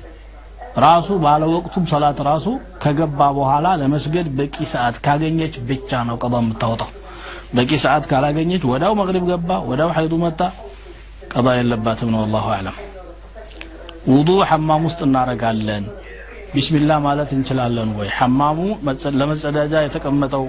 ራሱ 0.84 1.08
ባለ 1.24 1.42
ወቅቱም 1.54 1.86
ሰላት 1.92 2.20
ራሱ 2.28 2.46
ከገባ 2.84 3.30
በኋላ 3.38 3.68
ለመስገድ 3.82 4.28
በቂ 4.38 4.56
ሰዓት 4.74 4.98
ካገኘች 5.06 5.56
ብቻ 5.70 6.02
ነው 6.08 6.18
ቀባ 6.22 6.34
የምታወጣው። 6.42 6.90
በቂ 7.54 7.70
ሰዓት 7.84 8.06
ካላገኘች 8.10 8.64
ወዳው 8.72 8.94
መግሪብ 9.00 9.24
ገባ 9.32 9.50
ወዳው 9.70 9.92
ሀይዱ 9.96 10.14
መጣ። 10.24 10.40
ቀባ 11.32 11.56
የለባትም 11.58 12.12
ነው። 12.14 12.22
አላሁ 12.26 12.46
አለም 12.58 12.78
ውዱ 14.08 14.30
ሐማም 14.50 14.82
ውስጥ 14.88 15.00
እናረጋለን 15.06 15.84
ቢስሚላህ 16.52 16.98
ማለት 17.06 17.30
እንችላለን 17.36 17.88
ወይ? 17.98 18.08
ሐማሙ 18.18 18.58
ለመጸዳጃ 19.20 19.74
የተቀመጠው 19.82 20.44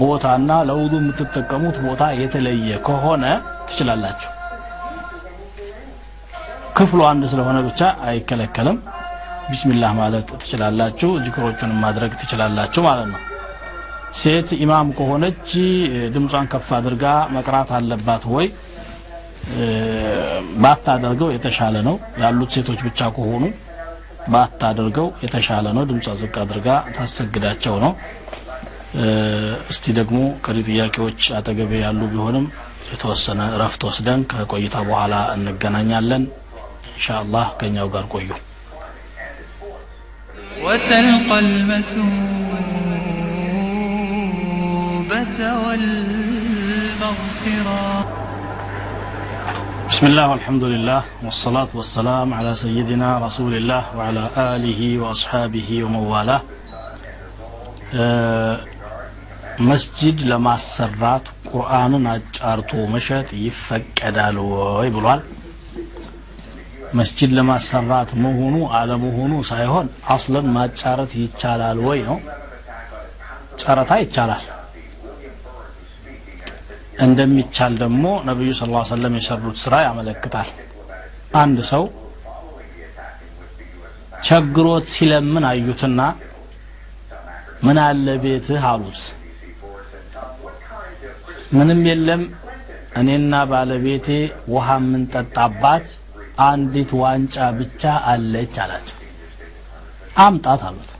ቦታና 0.00 0.50
ለውዱ 0.68 0.92
የምትጠቀሙት 1.00 1.76
ቦታ 1.86 2.02
የተለየ 2.20 2.68
ከሆነ 2.86 3.24
ትችላላችሁ። 3.68 4.30
ክፍሉ 6.78 7.00
አንድ 7.10 7.24
ስለሆነ 7.32 7.58
ብቻ 7.68 7.80
አይከለከልም። 8.08 8.78
ቢስሚላህ 9.50 9.92
ማለት 10.00 10.28
ትችላላችሁ 10.42 11.10
ዚክሮቹን 11.24 11.72
ማድረግ 11.82 12.12
ትችላላችሁ 12.22 12.82
ማለት 12.88 13.08
ነው። 13.12 13.20
ሴት 14.20 14.50
ኢማም 14.58 14.88
ከሆነች 14.98 15.48
ድምጿን 16.14 16.46
ከፍ 16.52 16.68
አድርጋ 16.78 17.04
መቅራት 17.36 17.70
አለባት 17.78 18.24
ወይ 18.34 18.46
ባታደርገው 20.63 21.29
የተሻለ 21.35 21.75
ነው 21.87 21.95
ያሉት 22.23 22.51
ሴቶች 22.55 22.79
ብቻ 22.87 22.99
ከሆኑ 23.15 23.43
ባታደርገው 24.33 25.07
የተሻለ 25.23 25.65
ነው 25.77 25.83
ድምጿ 25.89 26.07
ዝቅ 26.21 26.35
አድርጋ 26.43 26.67
ታሰግዳቸው 26.97 27.75
ነው 27.85 27.91
እስቲ 29.73 29.85
ደግሞ 29.99 30.17
ቀሪ 30.45 30.57
ጥያቄዎች 30.69 31.21
አጠገቤ 31.37 31.71
ያሉ 31.85 32.01
ቢሆንም 32.13 32.45
የተወሰነ 32.91 33.41
ረፍት 33.61 33.81
ወስደን 33.89 34.21
ከቆይታ 34.31 34.75
በኋላ 34.89 35.13
እንገናኛለን 35.35 36.25
ኢንሻአላህ 36.95 37.45
ከኛው 37.61 37.89
ጋር 37.95 38.07
ቆዩ 38.15 38.29
وتلقى 40.65 41.37
المثوبة 41.39 42.69
والمغفرة 46.63 47.83
بسم 49.91 50.05
الله 50.05 50.27
والحمد 50.27 50.63
لله 50.63 51.01
والصلاة 51.25 51.71
والسلام 51.73 52.27
على 52.33 52.51
سيدنا 52.55 53.09
رسول 53.25 53.53
الله 53.55 53.83
وعلى 53.97 54.23
آله 54.55 54.81
وأصحابه 55.01 55.69
ومن 55.83 56.03
والاه 56.13 56.41
መስጂድ 59.69 60.17
ለማሰራት 60.29 61.25
ቁርአንን 61.49 62.05
አጫርቶ 62.13 62.71
መሸጥ 62.93 63.27
ይፈቀዳል 63.45 64.37
ወይ 64.77 64.89
ብሏል 64.95 65.21
መስጂድ 66.99 67.31
ለማሰራት 67.37 68.09
መሆኑ 68.23 68.55
አለመሆኑ 68.79 69.33
ሳይሆን 69.51 69.87
አስለን 70.15 70.47
ማጫረት 70.57 71.11
ይቻላል 71.23 71.77
ወይ 71.87 71.99
ነው 72.09 72.17
ጨረታ 73.61 73.91
ይቻላል 74.03 74.43
እንደሚቻል 76.98 77.72
ደግሞ 77.82 78.04
ነቢዩ 78.28 78.50
ስ 78.54 78.64
ሰለም 78.90 79.14
የሰሩት 79.18 79.56
ስራ 79.62 79.74
ያመለክታል። 79.84 80.48
አንድ 81.40 81.58
ሰው 81.70 81.84
ቸግሮት 84.26 84.86
ሲለምን 84.94 85.44
አዩትና 85.50 86.00
ምን 87.64 87.78
አለ 87.84 88.06
ቤትህ 88.24 88.64
አሉት። 88.70 89.02
ምንም 91.56 91.80
የለም 91.88 92.22
እኔና 93.00 93.34
ባለቤቴ 93.50 94.08
ውሃ 94.52 94.68
የምንጠጣባት 94.80 95.86
አንዲት 96.46 96.90
ዋንጫ 97.00 97.36
ብቻ 97.58 97.82
አለች 98.10 98.54
አላቸው። 98.64 98.96
አምጣት 100.24 100.62
አሉት። 100.68 100.90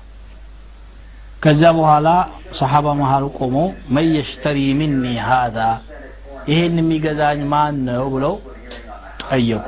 ከዚያ 1.43 1.71
በኋላ 1.77 2.09
ሰሓባ 2.59 2.87
መሀል 3.01 3.25
ቆመው 3.39 3.67
መን 3.95 4.09
የሽተሪ 4.17 4.59
ሚኒ 4.79 5.05
ሃዛ 5.29 5.59
ይሄን 6.49 6.77
የሚገዛኝ 6.81 7.41
ማን 7.53 7.77
ነው 7.89 8.07
ብለው 8.15 8.35
ጠየቁ። 9.25 9.67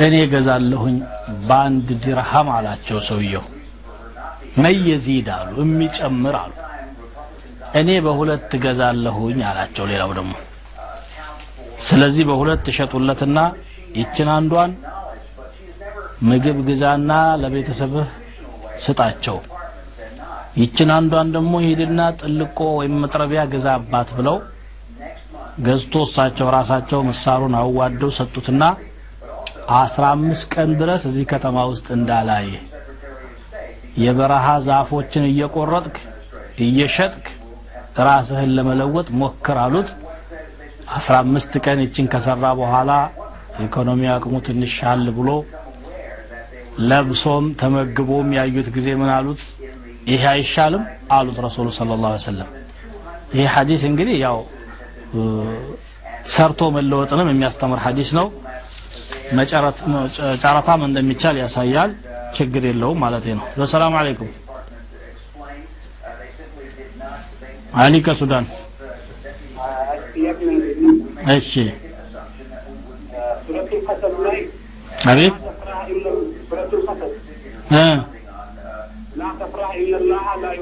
እኔ 0.00 0.14
ገዛለሁኝ 0.32 0.96
በአንድ 1.48 1.88
ዲርሃም 2.04 2.48
አላቸው 2.54 2.98
ሰውየው። 3.08 3.44
መየዚድ 4.62 5.28
አሉ 5.36 5.54
የሚጨምር 5.64 6.34
አሉ። 6.40 6.52
እኔ 7.80 7.90
በሁለት 8.06 8.50
ገዛለሁኝ 8.64 9.38
አላቸው። 9.50 9.84
ሌላው 9.92 10.10
ደግሞ 10.18 10.32
ስለዚህ 11.80 12.24
በሁለት 12.28 12.66
ሸጡለትና 12.76 13.38
ይችን 13.96 14.28
አንዷን 14.34 14.72
ምግብ 16.22 16.58
ግዛና 16.68 17.10
ለቤተሰብህ 17.42 18.08
ስጣቸው 18.84 19.36
ይችን 20.54 20.90
አንዷን 20.96 21.28
ደግሞ 21.36 21.52
ሂድና 21.64 22.00
ጥልቆ 22.20 22.58
ወይም 22.78 22.94
መጥረቢያ 23.02 23.42
ግዛባት 23.52 24.10
ብለው 24.18 24.36
ገዝቶ 25.64 26.02
እሳቸው 26.06 26.48
ራሳቸው 26.56 27.00
ምሳሩን 27.08 27.54
አዋደው 27.60 28.10
ሰጡትና 28.18 28.62
አስራ 29.78 30.04
አምስት 30.14 30.46
ቀን 30.54 30.70
ድረስ 30.80 31.02
እዚህ 31.10 31.24
ከተማ 31.32 31.58
ውስጥ 31.72 31.86
እንዳላየ 31.96 32.52
የበረሃ 34.02 34.46
ዛፎችን 34.66 35.24
እየቆረጥክ 35.30 35.96
እየሸጥክ 36.64 37.26
ራስህን 38.06 38.50
ለመለወጥ 38.56 39.08
ሞክር 39.20 39.58
አሉት። 39.64 39.90
አስራ 40.96 41.14
አምስት 41.24 41.52
ቀን 41.64 41.78
ይችን 41.84 42.08
ከሰራ 42.12 42.46
በኋላ 42.60 42.90
ኢኮኖሚ 43.64 44.02
አቅሙ 44.14 44.34
ትንሽ 44.46 44.72
ሻል 44.80 45.04
ብሎ 45.18 45.30
ለብሶም 46.90 47.44
ተመግቦም 47.60 48.30
ያዩት 48.38 48.68
ጊዜ 48.76 48.88
ምን 49.00 49.10
አሉት 49.16 49.42
ይሄ 50.06 50.22
አይሻልም? 50.32 50.82
አሉት 51.10 51.38
ረሱሉ 51.46 51.66
ስለ 51.76 51.90
ላ 52.02 52.12
ሰለም 52.24 52.48
ይሄ 53.34 53.44
ሐዲስ 53.54 53.82
እንግዲህ 53.90 54.16
ያው 54.24 54.38
ሰርቶ 56.34 56.60
መለወጥንም 56.76 57.28
የሚያስተምር 57.32 57.78
ሐዲስ 57.84 58.10
ነው። 58.18 58.26
ጨረታም 60.42 60.80
እንደሚቻል 60.88 61.36
ያሳያል። 61.42 61.90
ችግር 62.36 62.62
የለውም 62.68 62.98
ማለት 63.04 63.24
ነው። 63.38 63.44
ሰላም 63.72 63.94
አለይኩም 64.00 64.30
አሊ 67.76 67.94
ከሱዳን። 68.06 68.44
እሺ። 71.34 71.52
አቤት 75.06 75.36
ኢለላህ 79.76 80.26
ላይ 80.42 80.56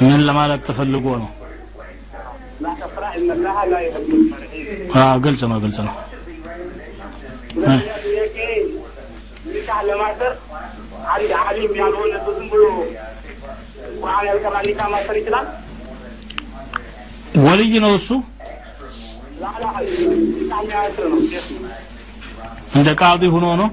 ምን 0.00 0.20
ለማለት 0.24 0.62
ፈልጎ 0.68 1.06
ነው? 1.16 1.16
ተፈልጎ 1.16 1.16
ነው? 1.16 1.30
ግልጽ 5.24 5.42
ነው፣ 5.50 5.58
ግልጽ 5.60 5.78
ነው። 5.80 5.94
ይችላል? 15.18 15.46
ወልይ 17.44 17.74
ነው 17.84 17.92
እሱ 17.98 18.08
እንደ 22.76 22.88
ቃዲ 23.00 23.22
ሆኖ 23.34 23.46
ነው 23.60 23.68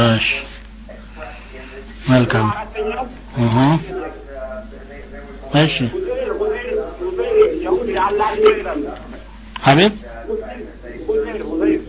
እሺ 0.00 0.28
መልካም 2.08 2.46
አራተኛው 2.52 3.04
እህ 3.38 3.56
እሺ 5.62 5.74
ሁዘይር 5.94 6.30
ሁዘይር 6.40 6.78
ሁዘይር 7.00 7.50
የሁድ 7.64 7.88
የአላህ 7.90 8.28
ልጅ 8.34 8.44
ነው 8.46 8.58
ይላሉ። 8.58 8.84
አቤት 9.64 9.96
ሁዘይር 10.28 11.42
ሁዘይር 11.50 11.80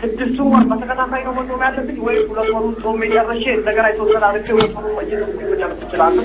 ስድስቱ 0.00 0.38
ወር 0.52 0.64
በተከታታይ 0.70 1.22
ነው 1.26 1.32
መጾም 1.38 1.62
ያለብኝ 1.64 1.96
ወይ 2.06 2.16
ሁለት 2.28 2.48
ወሩን 2.54 2.74
ጾም 2.82 3.00
ጨርሼ 3.14 3.44
እንደገና 3.56 3.86
የተወሰነ 3.90 4.24
አድርጌ 4.28 4.48
ሁለት 4.56 4.74
ወሩን 4.76 4.94
መጀመር 4.98 5.30
መጨረስ 5.52 5.80
እችላለሁ? 5.86 6.24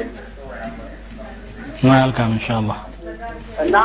መልካም 1.92 2.32
ኢንሻአላህ 2.36 2.80
እና 3.64 3.76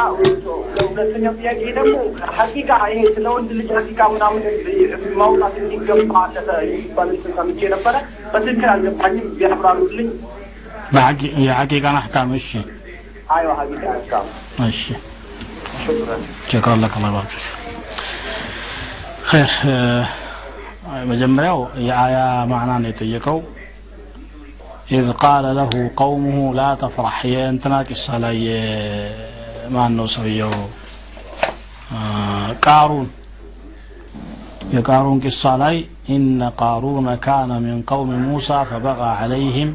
ሁለተኛው 0.87 1.35
ጥያቄ 1.41 1.61
ደግሞ 1.79 1.95
ሀቂቃ 2.39 2.71
ይሄ 2.93 3.03
ስለ 3.17 3.27
ወንድ 3.35 3.51
ልጅ 3.59 3.71
ሀቂቃ 3.79 4.01
ምናምን 4.15 4.43
ማውጣት 5.21 5.55
እንዲገባ 5.63 5.99
ይባል 6.73 7.11
እንትን 7.17 7.33
ሰምቼ 7.39 7.61
ነበረ። 7.75 7.95
በትክክል 8.33 8.71
አልገባኝም። 8.75 9.29
ቢያብራሩልኝ። 9.39 10.09
بحقي- 10.95 11.33
የሐቂቃን 11.45 11.97
አሕካም 12.01 12.29
እሺ 12.39 12.49
አይዋ 13.37 13.51
ሀቂቃ 13.61 13.85
ሀቂቃ 13.95 14.15
እሺ 14.69 14.83
شكرا 16.51 16.75
لك 16.77 16.95
الله 16.97 17.09
يبارك 17.11 17.31
فيك 17.35 17.47
خير 19.31 19.51
آه، 19.67 20.05
መጀመሪያው 21.11 21.59
የአያ 21.87 22.17
ማዕና 22.51 22.73
ነው 22.83 22.89
የጠየቀው 22.91 23.39
ኢዝ 24.97 25.09
ቃለ 25.23 25.47
ለሁ 25.59 25.71
ቀውሙሁ 26.01 26.37
ላ 26.59 26.67
ተፍራሕ 26.83 27.17
የእንትና 27.33 27.75
ቂሳ 27.89 28.19
ላይ 28.25 28.39
ማን 29.75 29.93
ነው 29.99 30.07
ሰውየው 30.15 30.55
አ፣ 31.95 31.99
ቃሩን 32.67 33.09
የቃሩን 34.77 35.19
ቂሳ 35.25 35.43
ላይ 35.63 35.77
ኢነ 36.15 36.41
ቃሩነ 36.61 37.09
ካነ 37.27 37.53
ሚን 37.65 37.81
ቀውሚ 37.91 38.13
ሙሳ 38.29 38.51
ፈበጋ 38.73 39.01
ዐለይህም 39.21 39.73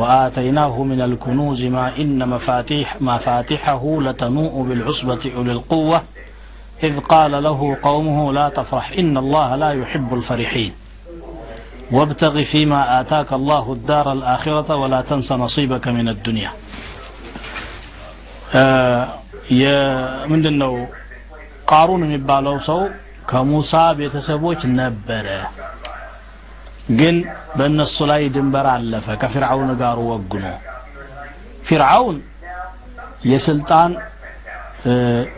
وآتيناه 0.00 0.76
من 0.90 1.00
الكنوز 1.02 1.60
ما 1.66 1.86
إن 2.02 2.18
مفاتيح 2.28 2.88
مفاتحه 3.02 3.82
لتنوء 4.06 4.54
بالعصبة 4.68 5.22
أولي 5.36 5.52
القوة 5.52 5.98
إذ 6.82 7.00
قال 7.02 7.42
له 7.42 7.76
قومه 7.82 8.32
لا 8.32 8.48
تفرح 8.50 8.92
إن 8.92 9.16
الله 9.16 9.56
لا 9.56 9.70
يحب 9.72 10.14
الفرحين 10.14 10.72
وابتغ 11.90 12.42
فيما 12.42 13.00
آتاك 13.00 13.32
الله 13.32 13.72
الدار 13.72 14.06
الآخرة 14.12 14.68
ولا 14.74 15.00
تنس 15.00 15.32
نصيبك 15.34 15.88
من 15.88 16.08
الدنيا 16.08 16.50
آه 18.54 19.04
يا 19.54 19.80
من 20.26 20.40
دنو 20.42 20.74
قارون 21.66 22.02
የሚባለው 22.06 22.56
ሰው 22.68 22.80
ከሙሳ 23.30 23.72
ቤተሰቦች 23.98 24.60
ነበረ 24.80 25.26
ግን 26.98 27.16
በእነሱ 27.58 27.96
ላይ 28.10 28.22
ድንበር 28.34 28.66
አለፈ 28.74 29.06
ከፊርዓውን 29.22 29.70
ጋር 29.82 29.98
ወግኖ 30.10 30.44
ፊርዓውን 31.66 32.18
የስልጣን 33.26 33.90
እ፣ 33.96 34.09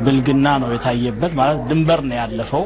ብልግና 0.05 0.47
ነው 0.61 0.69
የታየበት። 0.73 1.31
ማለት 1.39 1.59
ድንበር 1.69 2.01
ነው 2.09 2.17
ያለፈው። 2.19 2.63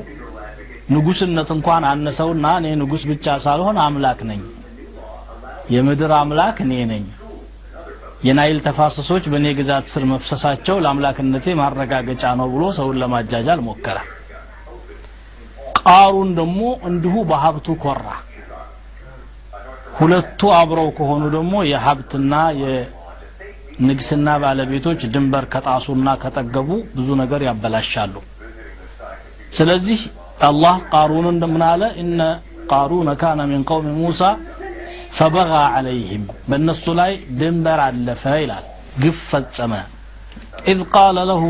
ንጉስነት 0.91 1.49
እንኳን 1.55 1.83
አነሰውና 1.89 2.47
እኔ 2.59 2.67
ንጉስ 2.81 3.03
ብቻ 3.09 3.35
ሳልሆን 3.45 3.77
አምላክ 3.85 4.19
ነኝ። 4.29 4.41
የምድር 5.73 6.11
አምላክ 6.19 6.57
እኔ 6.65 6.73
ነኝ። 6.91 7.05
የናይል 8.27 8.59
ተፋሰሶች 8.65 9.25
በእኔ 9.31 9.47
ግዛት 9.57 9.87
ስር 9.93 10.03
መፍሰሳቸው 10.11 10.77
ለአምላክነቴ 10.83 11.55
ማረጋገጫ 11.59 12.23
ነው 12.39 12.47
ብሎ 12.53 12.63
ሰውን 12.77 12.97
ለማጃጃል 13.01 13.59
ሞከረ። 13.67 13.97
ቃሩን 15.81 16.29
ደግሞ 16.39 16.61
እንዲሁ 16.89 17.15
በሀብቱ 17.29 17.75
ኮራ። 17.83 18.05
ሁለቱ 19.99 20.49
አብረው 20.55 20.89
ከሆኑ 20.97 21.23
ደግሞ 21.35 21.53
የሀብትና 21.69 22.33
ንግስና 23.87 24.27
ባለቤቶች 24.43 25.01
ድንበር 25.13 25.45
ከጣሱና 25.53 26.07
ከጠገቡ 26.21 26.69
ብዙ 26.97 27.07
ነገር 27.21 27.41
ያበላሻሉ። 27.47 28.15
ስለዚህ 29.57 29.99
አላህ 30.47 30.75
ቃሩንን 30.93 31.37
ምን 31.53 31.63
አለ? 31.71 31.83
እነ 32.03 32.19
ቃሩነ 32.71 33.09
ካነ 33.21 33.39
ሚን 33.51 33.61
ቀውሚ 33.69 33.87
ሙሳ 33.99 34.21
ፈበጋ 35.17 35.51
አለይህም 35.77 36.23
በእነሱ 36.49 36.85
ላይ 36.99 37.11
ድንበር 37.39 37.79
አለፈ 37.87 38.23
ይላል 38.43 38.65
ግፍ 39.03 39.19
ፈጸመ። 39.31 39.73
إذ 40.67 40.79
قال 40.97 41.17
له 41.27 41.41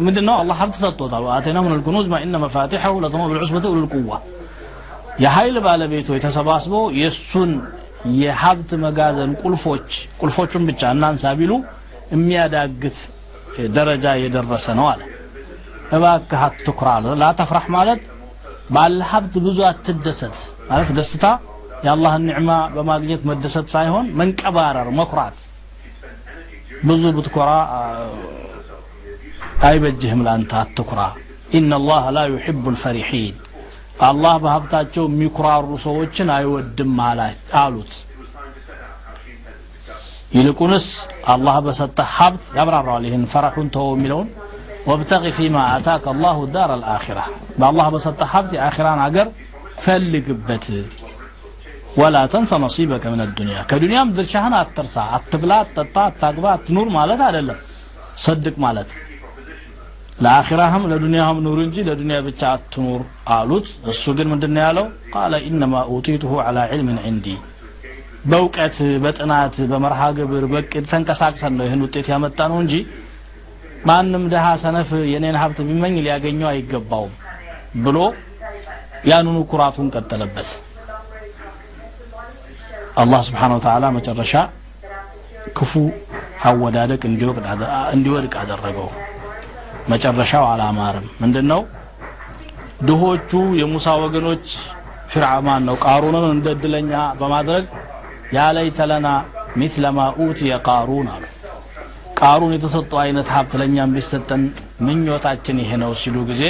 من 0.00 0.18
أنه 0.18 0.34
الله 0.42 0.54
حتى 0.54 0.78
سطوطا 0.78 1.18
من 1.66 1.72
الكنوز 1.72 2.06
ما 2.08 2.18
إن 2.24 2.34
مفاتحه 2.40 2.92
لتنوء 3.02 3.28
بالعصبة 3.30 3.64
أولي 3.68 3.80
القوة 3.80 4.16
يا 5.24 5.28
هاي 5.36 5.48
اللي 5.48 5.60
بالبيته 5.60 6.12
يتسباسبه 6.16 6.80
يسون 7.02 7.50
የሀብት 8.19 8.71
መጋዘን 8.83 9.31
ቁልፎች 9.41 9.89
ቁልፎቹን 10.21 10.63
ብቻ 10.69 10.91
እናንሳ 10.95 11.33
ቢሉ 11.39 11.53
የሚያዳግት 12.13 12.97
ደረጃ 13.75 14.05
የደረሰ 14.21 14.67
ነው 14.79 14.85
አለ 14.91 15.01
እባክህ 15.95 16.41
አትኩራ 16.47 16.89
አለ 16.97 17.13
ላተፍራህ 17.21 17.65
ማለት 17.75 18.01
ባለ 18.75 18.99
ሀብት 19.11 19.33
ብዙ 19.45 19.57
አትደሰት 19.69 20.37
ማለት 20.69 20.91
ደስታ 20.97 21.25
የአላህን 21.85 22.23
ኒዕማ 22.29 22.51
በማግኘት 22.75 23.21
መደሰት 23.29 23.67
ሳይሆን 23.73 24.07
መንቀባረር 24.19 24.89
መኩራት 24.99 25.37
ብዙ 26.89 27.03
ብትኮራ 27.17 27.49
አ፣ 27.71 27.79
አይበጅህም 29.67 30.21
ለአንተ 30.25 30.51
አትኩራ 30.61 31.01
ኢነ 31.57 31.71
አላህ 31.79 32.03
ላ 32.15 32.21
ዩሕቡ 32.31 32.63
ልፈሪሒን 32.75 33.35
አላህ 34.04 34.34
በሀብታቸው 34.42 35.04
የሚኩራሩ 35.08 35.68
ሰዎችን 35.84 36.28
አይወድም 36.34 36.94
አሉት። 37.60 37.92
ይልቁንስ 40.36 40.86
አላህ 41.32 41.56
በሰጠ 41.66 41.98
ሀብት 42.14 42.44
ያብራራዋል 42.58 43.04
ይህን 43.08 43.24
ፈረሑን 43.32 43.68
ተወው 43.74 43.92
የሚለውን 43.94 44.28
ወብተቂ 44.86 45.24
ፊማ 45.36 45.56
አታከ 45.70 46.06
አላሁ 46.12 46.38
ዳር 46.54 46.70
አልአኺራ። 46.74 47.20
በአላህ 47.58 47.86
በሰጠ 47.94 48.20
ሀብት 48.32 48.52
የአኺራን 48.56 49.00
አገር 49.06 49.28
ፈልግበት። 49.84 50.66
ወላ 51.96 52.16
ተንሰ 52.32 52.52
ነሲበከ 52.62 53.04
ምን 53.12 53.20
አዱንያ 53.24 53.58
ከዱንያም 53.70 54.12
ድርሻህን 54.16 54.54
አትርሳ። 54.58 54.96
አትብላ 55.16 55.52
አትጠጣ 55.62 55.96
አታግባ 56.08 56.46
አትኑር 56.56 56.88
ማለት 56.96 57.20
አይደለም። 57.28 57.60
ሰድቅ 58.24 58.56
ማለት 58.64 58.90
ለአኺራህም 60.16 60.84
ለዱንያህም 60.90 61.38
ኑር 61.44 61.58
እንጂ 61.64 61.76
ለዱንያ 61.88 62.18
ብቻ 62.26 62.42
አትኑር 62.52 63.00
አሉት። 63.34 63.66
እሱ 63.92 64.04
ግን 64.18 64.28
ምንድን 64.32 64.52
ነው 64.56 64.62
ያለው? 64.66 64.86
ቃለ 65.14 65.34
ኢነማ 65.48 65.74
ኡቲቱሁ 65.92 66.32
ዐላ 66.44 66.58
ዒልምን 66.70 66.98
ዒንዲ። 67.06 67.26
በእውቀት 68.24 68.76
በጥናት 69.02 69.56
በመርሃ 69.70 70.00
ግብር 70.16 70.44
በቅድ 70.52 70.84
ተንቀሳቅሰን 70.92 71.52
ነው 71.58 71.64
ይህን 71.66 71.82
ውጤት 71.86 72.06
ያመጣ 72.12 72.38
ነው 72.52 72.58
እንጂ 72.64 72.74
ማንም 73.88 74.24
ድሃ 74.32 74.46
ሰነፍ 74.62 74.88
የኔን 75.12 75.36
ሀብት 75.42 75.58
ቢመኝ 75.68 75.94
ሊያገኘው 76.06 76.48
አይገባውም 76.52 77.12
ብሎ 77.84 77.98
ያንኑ 79.06 79.36
ኩራቱን 79.50 79.90
ቀጠለበት። 79.94 80.48
አላህ 82.96 83.20
ስብሓን 83.28 83.52
ወተዓላ 83.56 83.86
መጨረሻ 83.96 84.32
ክፉ 85.58 85.72
አወዳደቅ 86.48 87.02
እንዲወድቅ 87.92 88.34
አደረገው 88.42 88.88
መጨረሻው 89.90 90.44
አላማርም 90.50 91.06
ምንድን 91.22 91.46
ነው 91.52 91.60
ድሆቹ 92.86 93.30
የሙሳ 93.60 93.88
ወገኖች 94.02 94.46
ፊርዓማን 95.12 95.62
ነው 95.68 95.76
ቃሩንን 95.84 96.24
እንደ 96.32 96.46
እድለኛ 96.56 96.92
በማድረግ 97.20 97.66
ያለይተ 98.36 98.78
ለና 98.90 99.08
ሚስለ 99.56 99.86
ማ 99.96 100.06
ኡትየ 100.20 100.54
ቃሩን 100.66 101.06
አሉ። 101.12 101.24
ቃሩን 102.20 102.52
የተሰጠው 102.54 102.98
አይነት 103.02 103.28
ሀብት 103.34 103.52
ለእኛም 103.60 103.92
ቢሰጠን 103.96 104.42
ምኞታችን 104.86 105.60
ይሄ 105.62 105.70
ነው 105.82 105.92
ሲሉ 106.02 106.16
ጊዜ 106.30 106.42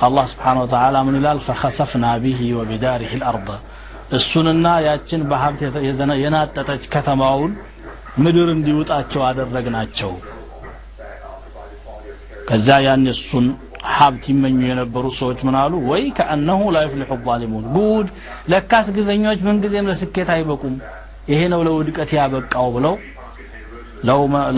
አላህ 0.00 0.24
ስብሓን 0.32 0.58
ወተዓላ 0.62 0.96
ምን 1.06 1.16
ይላል? 1.18 1.38
ፈኸሰፍና 1.46 2.06
ቢሂ 2.22 2.40
ወቢዳሪህ 2.58 3.12
ልአርض 3.20 3.48
እሱንና 4.18 4.66
ያችን 4.86 5.20
በሀብት 5.30 5.60
የናጠጠች 6.22 6.82
ከተማውን 6.94 7.52
ምድር 8.18 8.48
እንዲውጣቸው 8.54 9.22
አደረግናቸው 9.28 10.10
ከዛ 12.48 12.68
ያን 12.84 13.04
እሱን 13.12 13.46
ሀብት 13.92 14.24
ይመኙ 14.30 14.58
የነበሩ 14.64 15.04
ሰዎች 15.18 15.38
ምን 15.46 15.56
አሉ? 15.60 15.72
ወይ 15.90 16.04
ከአነሁ 16.16 16.60
ላ 16.74 16.82
ይፍሊሑ 16.84 17.12
ዛሊሙን። 17.26 17.64
ጉድ! 17.74 18.08
ለካስ 18.52 18.86
ግዘኞች 18.96 19.40
ምንጊዜም 19.46 19.88
ለስኬት 19.90 20.28
አይበቁም። 20.34 20.74
ይሄ 21.30 21.40
ነው 21.52 21.60
ለውድቀት 21.66 22.10
ያበቃው 22.18 22.68
ብለው 22.76 22.94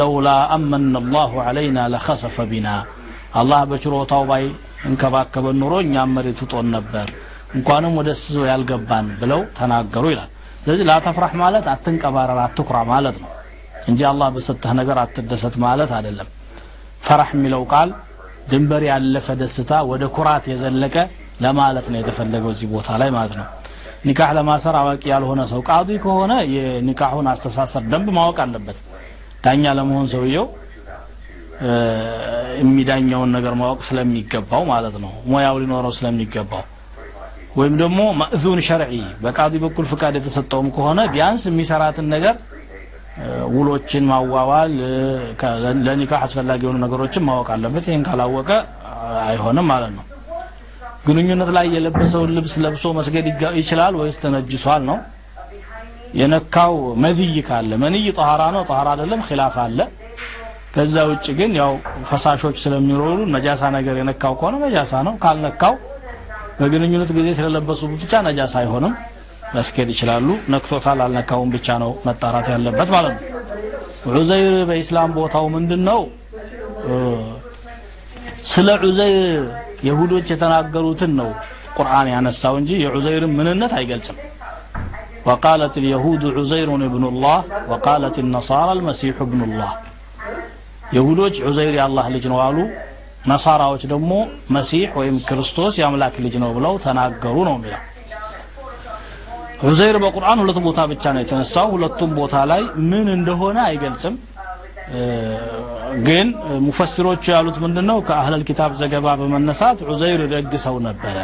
ለውላ 0.00 0.28
አመነ 0.54 0.94
አላሁ 1.00 1.32
ዐለይና 1.46 1.78
ለኸሰፈ 1.94 2.36
ቢና። 2.50 2.68
አላህ 3.34 3.60
በችሮታው 3.70 4.22
ባይ 4.30 4.44
እንከባከበን 4.88 5.58
ኑሮ 5.62 5.74
እኛም 5.84 6.12
መሬት 6.16 6.40
ውጦን 6.44 6.68
ነበር። 6.76 7.08
እንኳንም 7.54 7.92
ወደ 7.98 8.08
እሱ 8.16 8.44
ያልገባን 8.50 9.06
ብለው 9.20 9.42
ተናገሩ 9.58 10.04
ይላል። 10.12 10.30
ስለዚህ 10.62 10.86
ላተፍራህ 10.90 11.32
ማለት 11.42 11.66
አትንቀባረር 11.72 12.38
አትኩራ 12.44 12.78
ማለት 12.92 13.16
ነው። 13.24 13.30
እንጂ 13.88 14.00
አላህ 14.10 14.28
በሰጠህ 14.34 14.72
ነገር 14.80 14.98
አትደሰት 15.02 15.54
ማለት 15.64 15.90
አይደለም 15.96 16.28
ፈራህ 17.04 17.30
የሚለው 17.34 17.62
ቃል 17.72 17.90
ድንበር 18.50 18.82
ያለፈ 18.88 19.26
ደስታ 19.40 19.72
ወደ 19.90 20.04
ኩራት 20.16 20.44
የዘለቀ 20.52 20.96
ለማለት 21.44 21.86
ነው 21.92 21.98
የተፈለገው 22.00 22.50
እዚህ 22.54 22.68
ቦታ 22.74 22.88
ላይ 23.00 23.10
ማለት 23.16 23.34
ነው። 23.38 23.46
ኒካህ 24.06 24.30
ለማሰር 24.38 24.74
አዋቂ 24.80 25.02
ያልሆነ 25.12 25.42
ሰው 25.52 25.60
ቃዲ 25.68 25.90
ከሆነ 26.02 26.32
የኒካሁን 26.54 27.26
አስተሳሰር 27.32 27.82
ደንብ 27.92 28.08
ማወቅ 28.16 28.38
አለበት። 28.44 28.78
ዳኛ 29.44 29.72
ለመሆን 29.78 30.06
ሰውየው 30.12 30.46
የሚዳኘውን 32.60 33.30
ነገር 33.36 33.54
ማወቅ 33.60 33.80
ስለሚገባው 33.88 34.62
ማለት 34.70 34.96
ነው። 35.04 35.12
ሙያው 35.26 35.58
ሊኖረው 35.62 35.92
ስለሚገባው። 35.98 36.64
ወይም 37.56 37.74
ደግሞ 37.82 38.00
ማእዙን 38.20 38.60
ሸርዒ 38.68 38.94
በቃዲ 39.24 39.54
በኩል 39.64 39.84
ፍቃድ 39.90 40.14
የተሰጠውም 40.18 40.68
ከሆነ 40.76 41.00
ቢያንስ 41.12 41.42
የሚሰራትን 41.50 42.06
ነገር 42.14 42.34
ውሎችን 43.54 44.04
ማዋዋል 44.10 44.72
ለኒካህ 45.86 46.20
አስፈላጊ 46.20 46.60
የሆኑ 46.64 46.78
ነገሮችን 46.84 47.24
ማወቅ 47.28 47.48
አለበት። 47.54 47.84
ይህን 47.90 48.02
ካላወቀ 48.08 48.50
አይሆንም 49.28 49.66
ማለት 49.72 49.92
ነው። 49.98 50.04
ግንኙነት 51.06 51.50
ላይ 51.56 51.66
የለበሰውን 51.74 52.30
ልብስ 52.36 52.54
ለብሶ 52.64 52.84
መስገድ 52.98 53.26
ይችላል 53.60 53.94
ወይስ 54.00 54.16
ተነጅሷል 54.22 54.82
ነው? 54.90 54.98
የነካው 56.14 56.74
መዝይ 57.04 57.36
ካለ 57.48 57.70
መንይ 57.82 58.06
ጠሃራ 58.18 58.42
ነው? 58.56 58.62
ጠሃራ 58.70 58.88
አይደለም 58.94 59.22
ኪላፍ 59.28 59.56
አለ። 59.64 59.78
ከዛ 60.74 60.94
ውጭ 61.10 61.26
ግን 61.38 61.50
ያው 61.60 61.72
ፈሳሾች 62.08 62.56
ስለሚኖሩ 62.64 63.02
ነጃሳ 63.34 63.62
ነገር 63.76 63.96
የነካው 64.00 64.32
ከሆነ 64.40 64.54
ነጃሳ 64.64 64.92
ነው። 65.08 65.14
ካልነካው 65.24 65.74
በግንኙነት 66.58 67.10
ጊዜ 67.16 67.28
ስለለበሱ 67.38 67.80
ብቻ 67.94 68.22
ነጃሳ 68.26 68.54
አይሆንም 68.62 68.92
መስኬድ 69.54 69.88
ይችላሉ። 69.94 70.28
ነክቶታል 70.54 71.00
አልነካውም 71.04 71.50
ብቻ 71.54 71.76
ነው 71.82 71.90
መጣራት 72.06 72.48
ያለበት 72.54 72.88
ማለት 72.96 73.14
ነው። 73.16 73.22
ዑዘይር 74.12 74.54
በኢስላም 74.70 75.10
ቦታው 75.18 75.46
ምንድን 75.54 75.82
ነው 75.88 76.00
ስለ 78.52 78.68
ዑዘይር 78.82 79.44
የሁዶች 79.88 80.26
የተናገሩትን 80.32 81.12
ነው 81.20 81.28
ቁርአን 81.76 82.08
ያነሳው 82.12 82.54
እንጂ 82.60 82.70
የዑዘይርን 82.84 83.34
ምንነት 83.38 83.74
አይገልጽም። 83.78 84.18
وقالت 85.28 85.74
اليهود 85.78 86.22
ዑዘይሩን 86.32 86.82
ابن 86.82 87.04
ወቃለት 87.06 87.40
وقالت 87.70 88.16
النصارى 88.18 88.72
المسيح 88.72 89.14
ابن 89.20 89.40
ዑዘይር 91.46 91.74
የአላህ 91.78 92.06
ልጅ 92.14 92.24
ነው 92.32 92.38
አሉ። 92.46 92.58
ነሳራዎች 93.26 93.82
ደግሞ 93.92 94.12
መሲህ 94.50 94.84
ወይም 94.98 95.16
ክርስቶስ 95.28 95.74
የአምላክ 95.80 96.14
ልጅ 96.24 96.34
ነው 96.42 96.50
ብለው 96.56 96.74
ተናገሩ 96.84 97.36
ነው 97.48 97.54
የሚለው። 97.58 97.80
ዑዘይር 99.62 99.96
በቁርአን 100.02 100.38
ሁለት 100.42 100.58
ቦታ 100.66 100.80
ብቻ 100.90 101.04
ነው 101.14 101.20
የተነሳው። 101.22 101.66
ሁለቱም 101.74 102.10
ቦታ 102.18 102.36
ላይ 102.50 102.62
ምን 102.90 103.06
እንደሆነ 103.16 103.56
አይገልጽም። 103.68 104.14
ግን 106.06 106.28
ሙፈሲሮቹ 106.64 107.24
ያሉት 107.34 107.56
ምንድነው? 107.64 107.98
ከአህለል 108.06 108.42
ኪታብ 108.48 108.70
ዘገባ 108.80 109.06
በመነሳት 109.20 109.78
ዑዘይር 109.88 110.22
ደግ 110.32 110.52
ሰው 110.64 110.76
ነበረ 110.86 111.16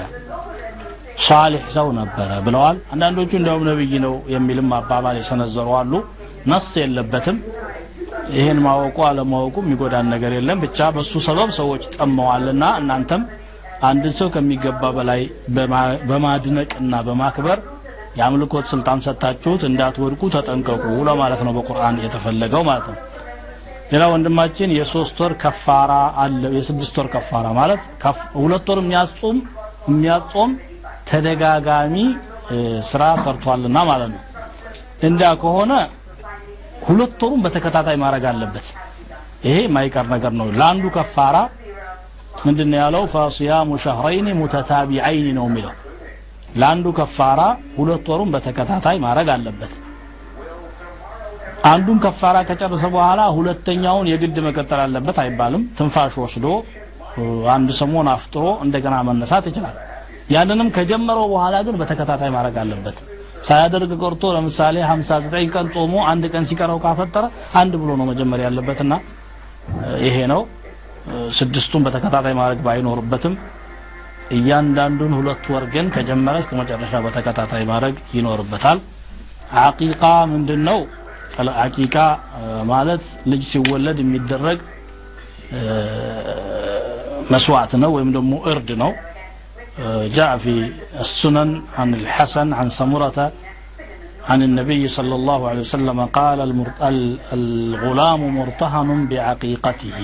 ሳሊሕ 1.26 1.64
ሰው 1.74 1.88
ነበረ 1.98 2.30
ብለዋል። 2.44 2.76
አንዳንዶቹ 2.92 3.30
እንዲያውም 3.38 3.64
ነብይ 3.68 3.92
ነው 4.04 4.14
የሚልም 4.34 4.70
አባባል 4.76 5.16
የሰነዘሩ 5.20 5.68
አሉ። 5.80 5.92
ነስ 6.50 6.68
የለበትም። 6.82 7.38
ይህን 8.34 8.58
ማወቁ 8.64 8.98
አለማወቁ 9.08 9.56
የሚጎዳን 9.64 10.08
ነገር 10.12 10.32
የለም። 10.36 10.58
ብቻ 10.64 10.88
በሱ 10.96 11.12
ሰበብ 11.26 11.50
ሰዎች 11.58 11.82
ጠመዋልና 11.96 12.64
እናንተም 12.80 13.22
አንድን 13.82 14.14
ሰው 14.18 14.28
ከሚገባ 14.34 14.82
በላይ 14.96 15.20
በማድነቅና 16.08 16.94
በማክበር 17.06 17.58
የአምልኮት 18.18 18.66
ስልጣን 18.70 18.98
ሰጥታችሁት 19.04 19.62
እንዳትወድቁ 19.68 20.22
ተጠንቀቁ 20.34 20.84
ለማለት 21.08 21.40
ነው 21.46 21.52
በቁርአን 21.56 21.96
የተፈለገው 22.04 22.62
ማለት 22.68 22.86
ነው። 22.90 22.98
ሌላ 23.92 24.04
ወንድማችን 24.12 24.74
የሶስት 24.76 25.16
ወር 25.22 25.32
ከፋራ 25.42 25.92
አለ 26.22 26.42
የስድስት 26.56 26.96
ወር 27.00 27.08
ከፋራ 27.14 27.46
ማለት 27.58 27.80
ሁለት 28.36 28.68
ወር 28.72 28.80
የሚያጾም 28.82 29.38
የሚያጾም 29.90 30.50
ተደጋጋሚ 31.10 31.94
ስራ 32.90 33.02
ሰርቷልና 33.24 33.78
ማለት 33.90 34.10
ነው። 34.14 34.22
እንዳ 35.02 35.22
ከሆነ 35.42 35.72
ሁለት 36.86 37.20
ወሩን 37.24 37.40
በተከታታይ 37.44 37.96
ማድረግ 38.02 38.24
አለበት። 38.30 38.66
ይሄ 39.44 39.58
ማይቀር 39.74 40.06
ነገር 40.14 40.32
ነው። 40.40 40.48
ለአንዱ 40.58 40.86
ከፋራ 40.96 41.36
ምንድን 42.46 42.72
ያለው? 42.78 43.02
ፈሲያሙ 43.12 43.70
ሸህረይን 43.84 44.28
ሙተታቢዐይን 44.38 45.28
ነው 45.38 45.46
የሚለው 45.50 45.74
ለአንዱ 46.54 46.86
ከፋራ 46.98 47.40
ሁለት 47.76 48.06
ወሩን 48.12 48.30
በተከታታይ 48.34 48.96
ማድረግ 49.04 49.28
አለበት። 49.34 49.72
አንዱን 51.70 51.98
ከፋራ 52.04 52.36
ከጨረሰ 52.48 52.84
በኋላ 52.94 53.20
ሁለተኛውን 53.36 54.06
የግድ 54.10 54.36
መቀጠል 54.46 54.80
አለበት 54.84 55.16
አይባልም። 55.22 55.64
ትንፋሽ 55.78 56.14
ወስዶ 56.22 56.46
አንድ 57.54 57.70
ሰሞን 57.80 58.08
አፍጥሮ 58.12 58.44
እንደገና 58.64 58.96
መነሳት 59.08 59.46
ይችላል። 59.50 59.76
ያንንም 60.30 60.68
ከጀመረው 60.76 61.26
በኋላ 61.32 61.56
ግን 61.66 61.76
በተከታታይ 61.80 62.30
ማድረግ 62.34 62.56
አለበት። 62.62 62.98
ሳያደርግ 63.48 63.92
ቀርቶ 64.02 64.22
ለምሳሌ 64.36 64.76
59 64.86 65.46
ቀን 65.54 65.66
ጾሞ 65.74 65.94
አንድ 66.10 66.24
ቀን 66.32 66.44
ሲቀረው 66.50 66.78
ካፈጠረ 66.84 67.24
አንድ 67.60 67.72
ብሎ 67.82 67.90
ነው 68.00 68.06
መጀመር 68.10 68.40
ያለበትና 68.46 68.92
ይሄ 70.04 70.16
ነው። 70.32 70.42
ስድስቱን 71.38 71.84
በተከታታይ 71.86 72.34
ማድረግ 72.40 72.60
ባይኖርበትም 72.66 73.34
እያንዳንዱን 74.35 75.13
ሁለት 75.19 75.45
ወር 75.53 75.65
ግን 75.73 75.87
ከጀመረ 75.95 76.35
እስከ 76.43 76.53
መጨረሻ 76.61 77.01
በተከታታይ 77.05 77.63
ማድረግ 77.71 77.95
ይኖርበታል 78.17 78.79
አቂቃ 79.65 80.03
ምንድን 80.33 80.61
ነው 80.69 80.79
አቂቃ 81.65 81.95
ማለት 82.71 83.03
ልጅ 83.31 83.43
ሲወለድ 83.51 83.97
የሚደረግ 84.03 84.59
መስዋዕት 87.33 87.73
ነው 87.83 87.91
ወይም 87.97 88.11
ደግሞ 88.17 88.33
እርድ 88.53 88.71
ነው 88.83 88.93
جاء 90.17 90.37
في 90.37 90.53
السنن 90.99 91.49
عن 91.79 91.89
الحسن 91.93 92.47
عن 92.53 92.67
سمرة 92.69 93.17
عن 94.29 94.39
النبي 94.43 94.87
صلى 94.87 95.15
الله 95.15 95.39
عليه 95.49 95.59
وسلم 95.59 96.05
قال 96.19 96.39
الغلام 97.33 98.21
مرتهن 98.37 99.07
بعقيقته 99.07 99.99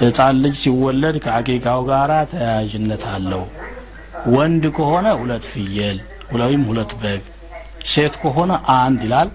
ህፃን 0.00 0.36
ልጅ 0.42 0.54
ሲወለድ 0.62 1.16
ከአቂቃው 1.24 1.80
ጋር 1.88 2.10
ተያያዥነት 2.30 3.02
አለው። 3.10 3.42
ወንድ 4.34 4.64
ከሆነ 4.76 5.06
ሁለት 5.20 5.44
ፍየል 5.52 5.98
ወይም 6.36 6.62
ሁለት 6.70 6.92
በግ 7.00 7.22
ሴት 7.92 8.14
ከሆነ 8.22 8.50
አንድ 8.76 9.00
ይላል። 9.06 9.28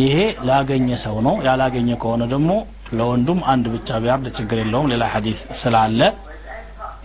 ይሄ 0.00 0.16
ላገኘ 0.48 0.88
ሰው 1.04 1.16
ነው። 1.26 1.34
ያላገኘ 1.46 1.90
ከሆነ 2.02 2.22
ደግሞ 2.32 2.50
ለወንዱም 2.96 3.40
አንድ 3.52 3.66
ብቻ 3.74 3.98
ቢያርድ 4.02 4.26
ችግር 4.38 4.58
የለውም። 4.62 4.90
ሌላ 4.92 5.04
ሐዲስ 5.14 5.40
ስላለ 5.60 6.00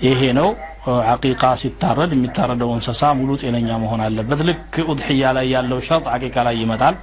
ይሄ 0.07 0.21
ነው። 0.39 0.49
አቂቃ 1.09 1.43
ሲታረድ 1.61 2.11
የሚታረደው 2.15 2.69
እንስሳ 2.75 3.01
ሙሉ 3.17 3.31
ጤነኛ 3.41 3.69
መሆን 3.83 4.01
አለበት። 4.05 4.39
ልክ 4.47 4.75
ኡድሕያ 4.87 5.31
ላይ 5.37 5.47
ያለው 5.53 5.79
ሸርጥ 5.87 6.05
አቂቃ 6.15 6.35
ላይ 6.47 6.55
ይመጣል 6.61 6.95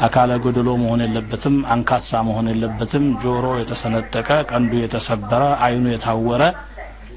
አካለ 0.00 0.30
ጎደሎ 0.44 0.68
መሆን 0.80 1.00
የለበትም 1.04 1.54
አንካሳ 1.72 2.20
መሆን 2.26 2.46
የለበትም። 2.50 3.04
ጆሮ 3.22 3.46
የተሰነጠቀ 3.60 4.28
ቀንዱ 4.50 4.72
የተሰበረ 4.80 5.42
አይኑ 5.66 5.84
የታወረ 5.92 6.42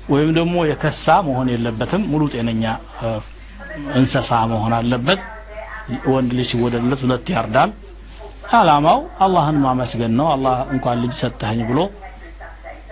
ወይም 0.09 0.29
ደግሞ 0.37 0.55
የከሳ 0.69 1.15
መሆን 1.27 1.49
የለበትም። 1.53 2.03
ሙሉ 2.11 2.23
ጤነኛ 2.33 2.63
እንስሳ 3.97 4.31
መሆን 4.51 4.73
አለበት። 4.77 5.19
ወንድ 6.11 6.31
ልጅ 6.37 6.47
ሲወደድለት 6.51 7.01
ሁለት 7.05 7.27
ያርዳል። 7.35 7.71
አላማው 8.53 8.99
አላህን 9.25 9.57
ማመስገን 9.63 10.13
ነው። 10.19 10.27
አላህ 10.33 10.57
እንኳን 10.75 10.97
ልጅ 11.03 11.13
ሰጠኸኝ 11.21 11.61
ብሎ 11.69 11.79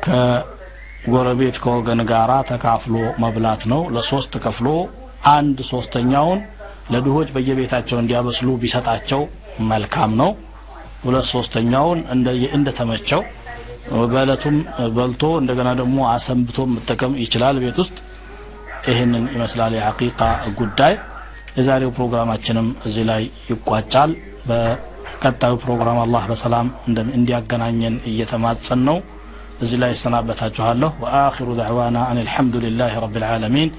ከጎረቤት 0.06 1.58
ከወገን 1.64 2.02
ጋራ 2.12 2.32
ተካፍሎ 2.50 2.96
መብላት 3.24 3.62
ነው። 3.72 3.82
ለሶስት 3.96 4.34
ከፍሎ 4.46 4.68
አንድ 5.32 5.58
ሶስተኛውን 5.72 6.40
ለድሆች 6.92 7.30
በየቤታቸው 7.36 7.98
እንዲያበስሉ 8.02 8.50
ቢሰጣቸው 8.62 9.22
መልካም 9.70 10.12
ነው። 10.22 10.32
ሁለት 11.04 11.28
ሶስተኛውን 11.34 12.00
እንደተመቸው 12.58 13.22
በእለቱም 14.12 14.56
በልቶ 14.96 15.24
እንደገና 15.42 15.70
ደግሞ 15.82 15.98
አሰንብቶ 16.14 16.66
መጠቀም 16.74 17.14
ይችላል 17.22 17.58
ቤት 17.64 17.78
ውስጥ። 17.84 17.98
ይህንን 18.90 19.24
ይመስላል 19.36 19.74
የአቂቃ 19.78 20.20
ጉዳይ። 20.60 20.94
የዛሬው 21.58 21.92
ፕሮግራማችንም 21.96 22.68
እዚህ 22.88 23.04
ላይ 23.10 23.22
ይቋጫል። 23.50 24.12
በቀጣዩ 24.50 25.54
ፕሮግራም 25.64 26.00
አላህ 26.04 26.24
በሰላም 26.32 26.68
እንዲያገናኘን 27.18 27.96
እየተማጸን 28.12 28.82
ነው። 28.90 28.98
እዚህ 29.62 29.78
ላይ 29.82 29.92
ይሰናበታችኋለሁ 29.94 30.90
ወአኪሩ 31.04 31.50
ዳዕዋና 31.60 31.98
አን 32.10 32.18
አልሐምዱ 32.24 32.56
ልላህ 32.66 32.92
ረብ 33.04 33.16
ልዓለሚን 33.24 33.70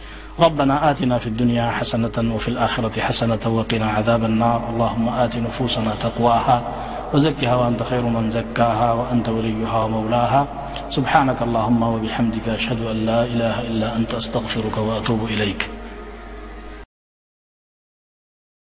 ربنا 0.40 0.90
آتنا 0.90 1.18
في 1.18 1.27
الدنيا 1.27 1.70
حسنة 1.70 2.35
وفي 2.35 2.48
الآخرة 2.48 3.01
حسنة 3.01 3.38
وقنا 3.46 3.87
عذاب 3.90 4.24
النار. 4.24 4.61
اللهم 4.70 5.09
آت 5.09 5.37
نفوسنا 5.37 5.92
تقواها 6.01 6.62
وزكها 7.14 7.55
وأنت 7.55 7.83
خير 7.83 8.03
من 8.03 8.31
زكاها 8.31 8.92
وأنت 8.92 9.29
وليها 9.29 9.85
ومولاها. 9.85 10.46
سبحانك 10.90 11.42
اللهم 11.42 11.83
وبحمدك 11.83 12.48
أشهد 12.48 12.81
أن 12.87 12.96
لا 13.07 13.24
إله 13.24 13.61
إلا 13.61 13.96
أنت 13.96 14.14
أستغفرك 14.14 14.79
وأتوب 14.79 15.24
إليك. 15.24 15.77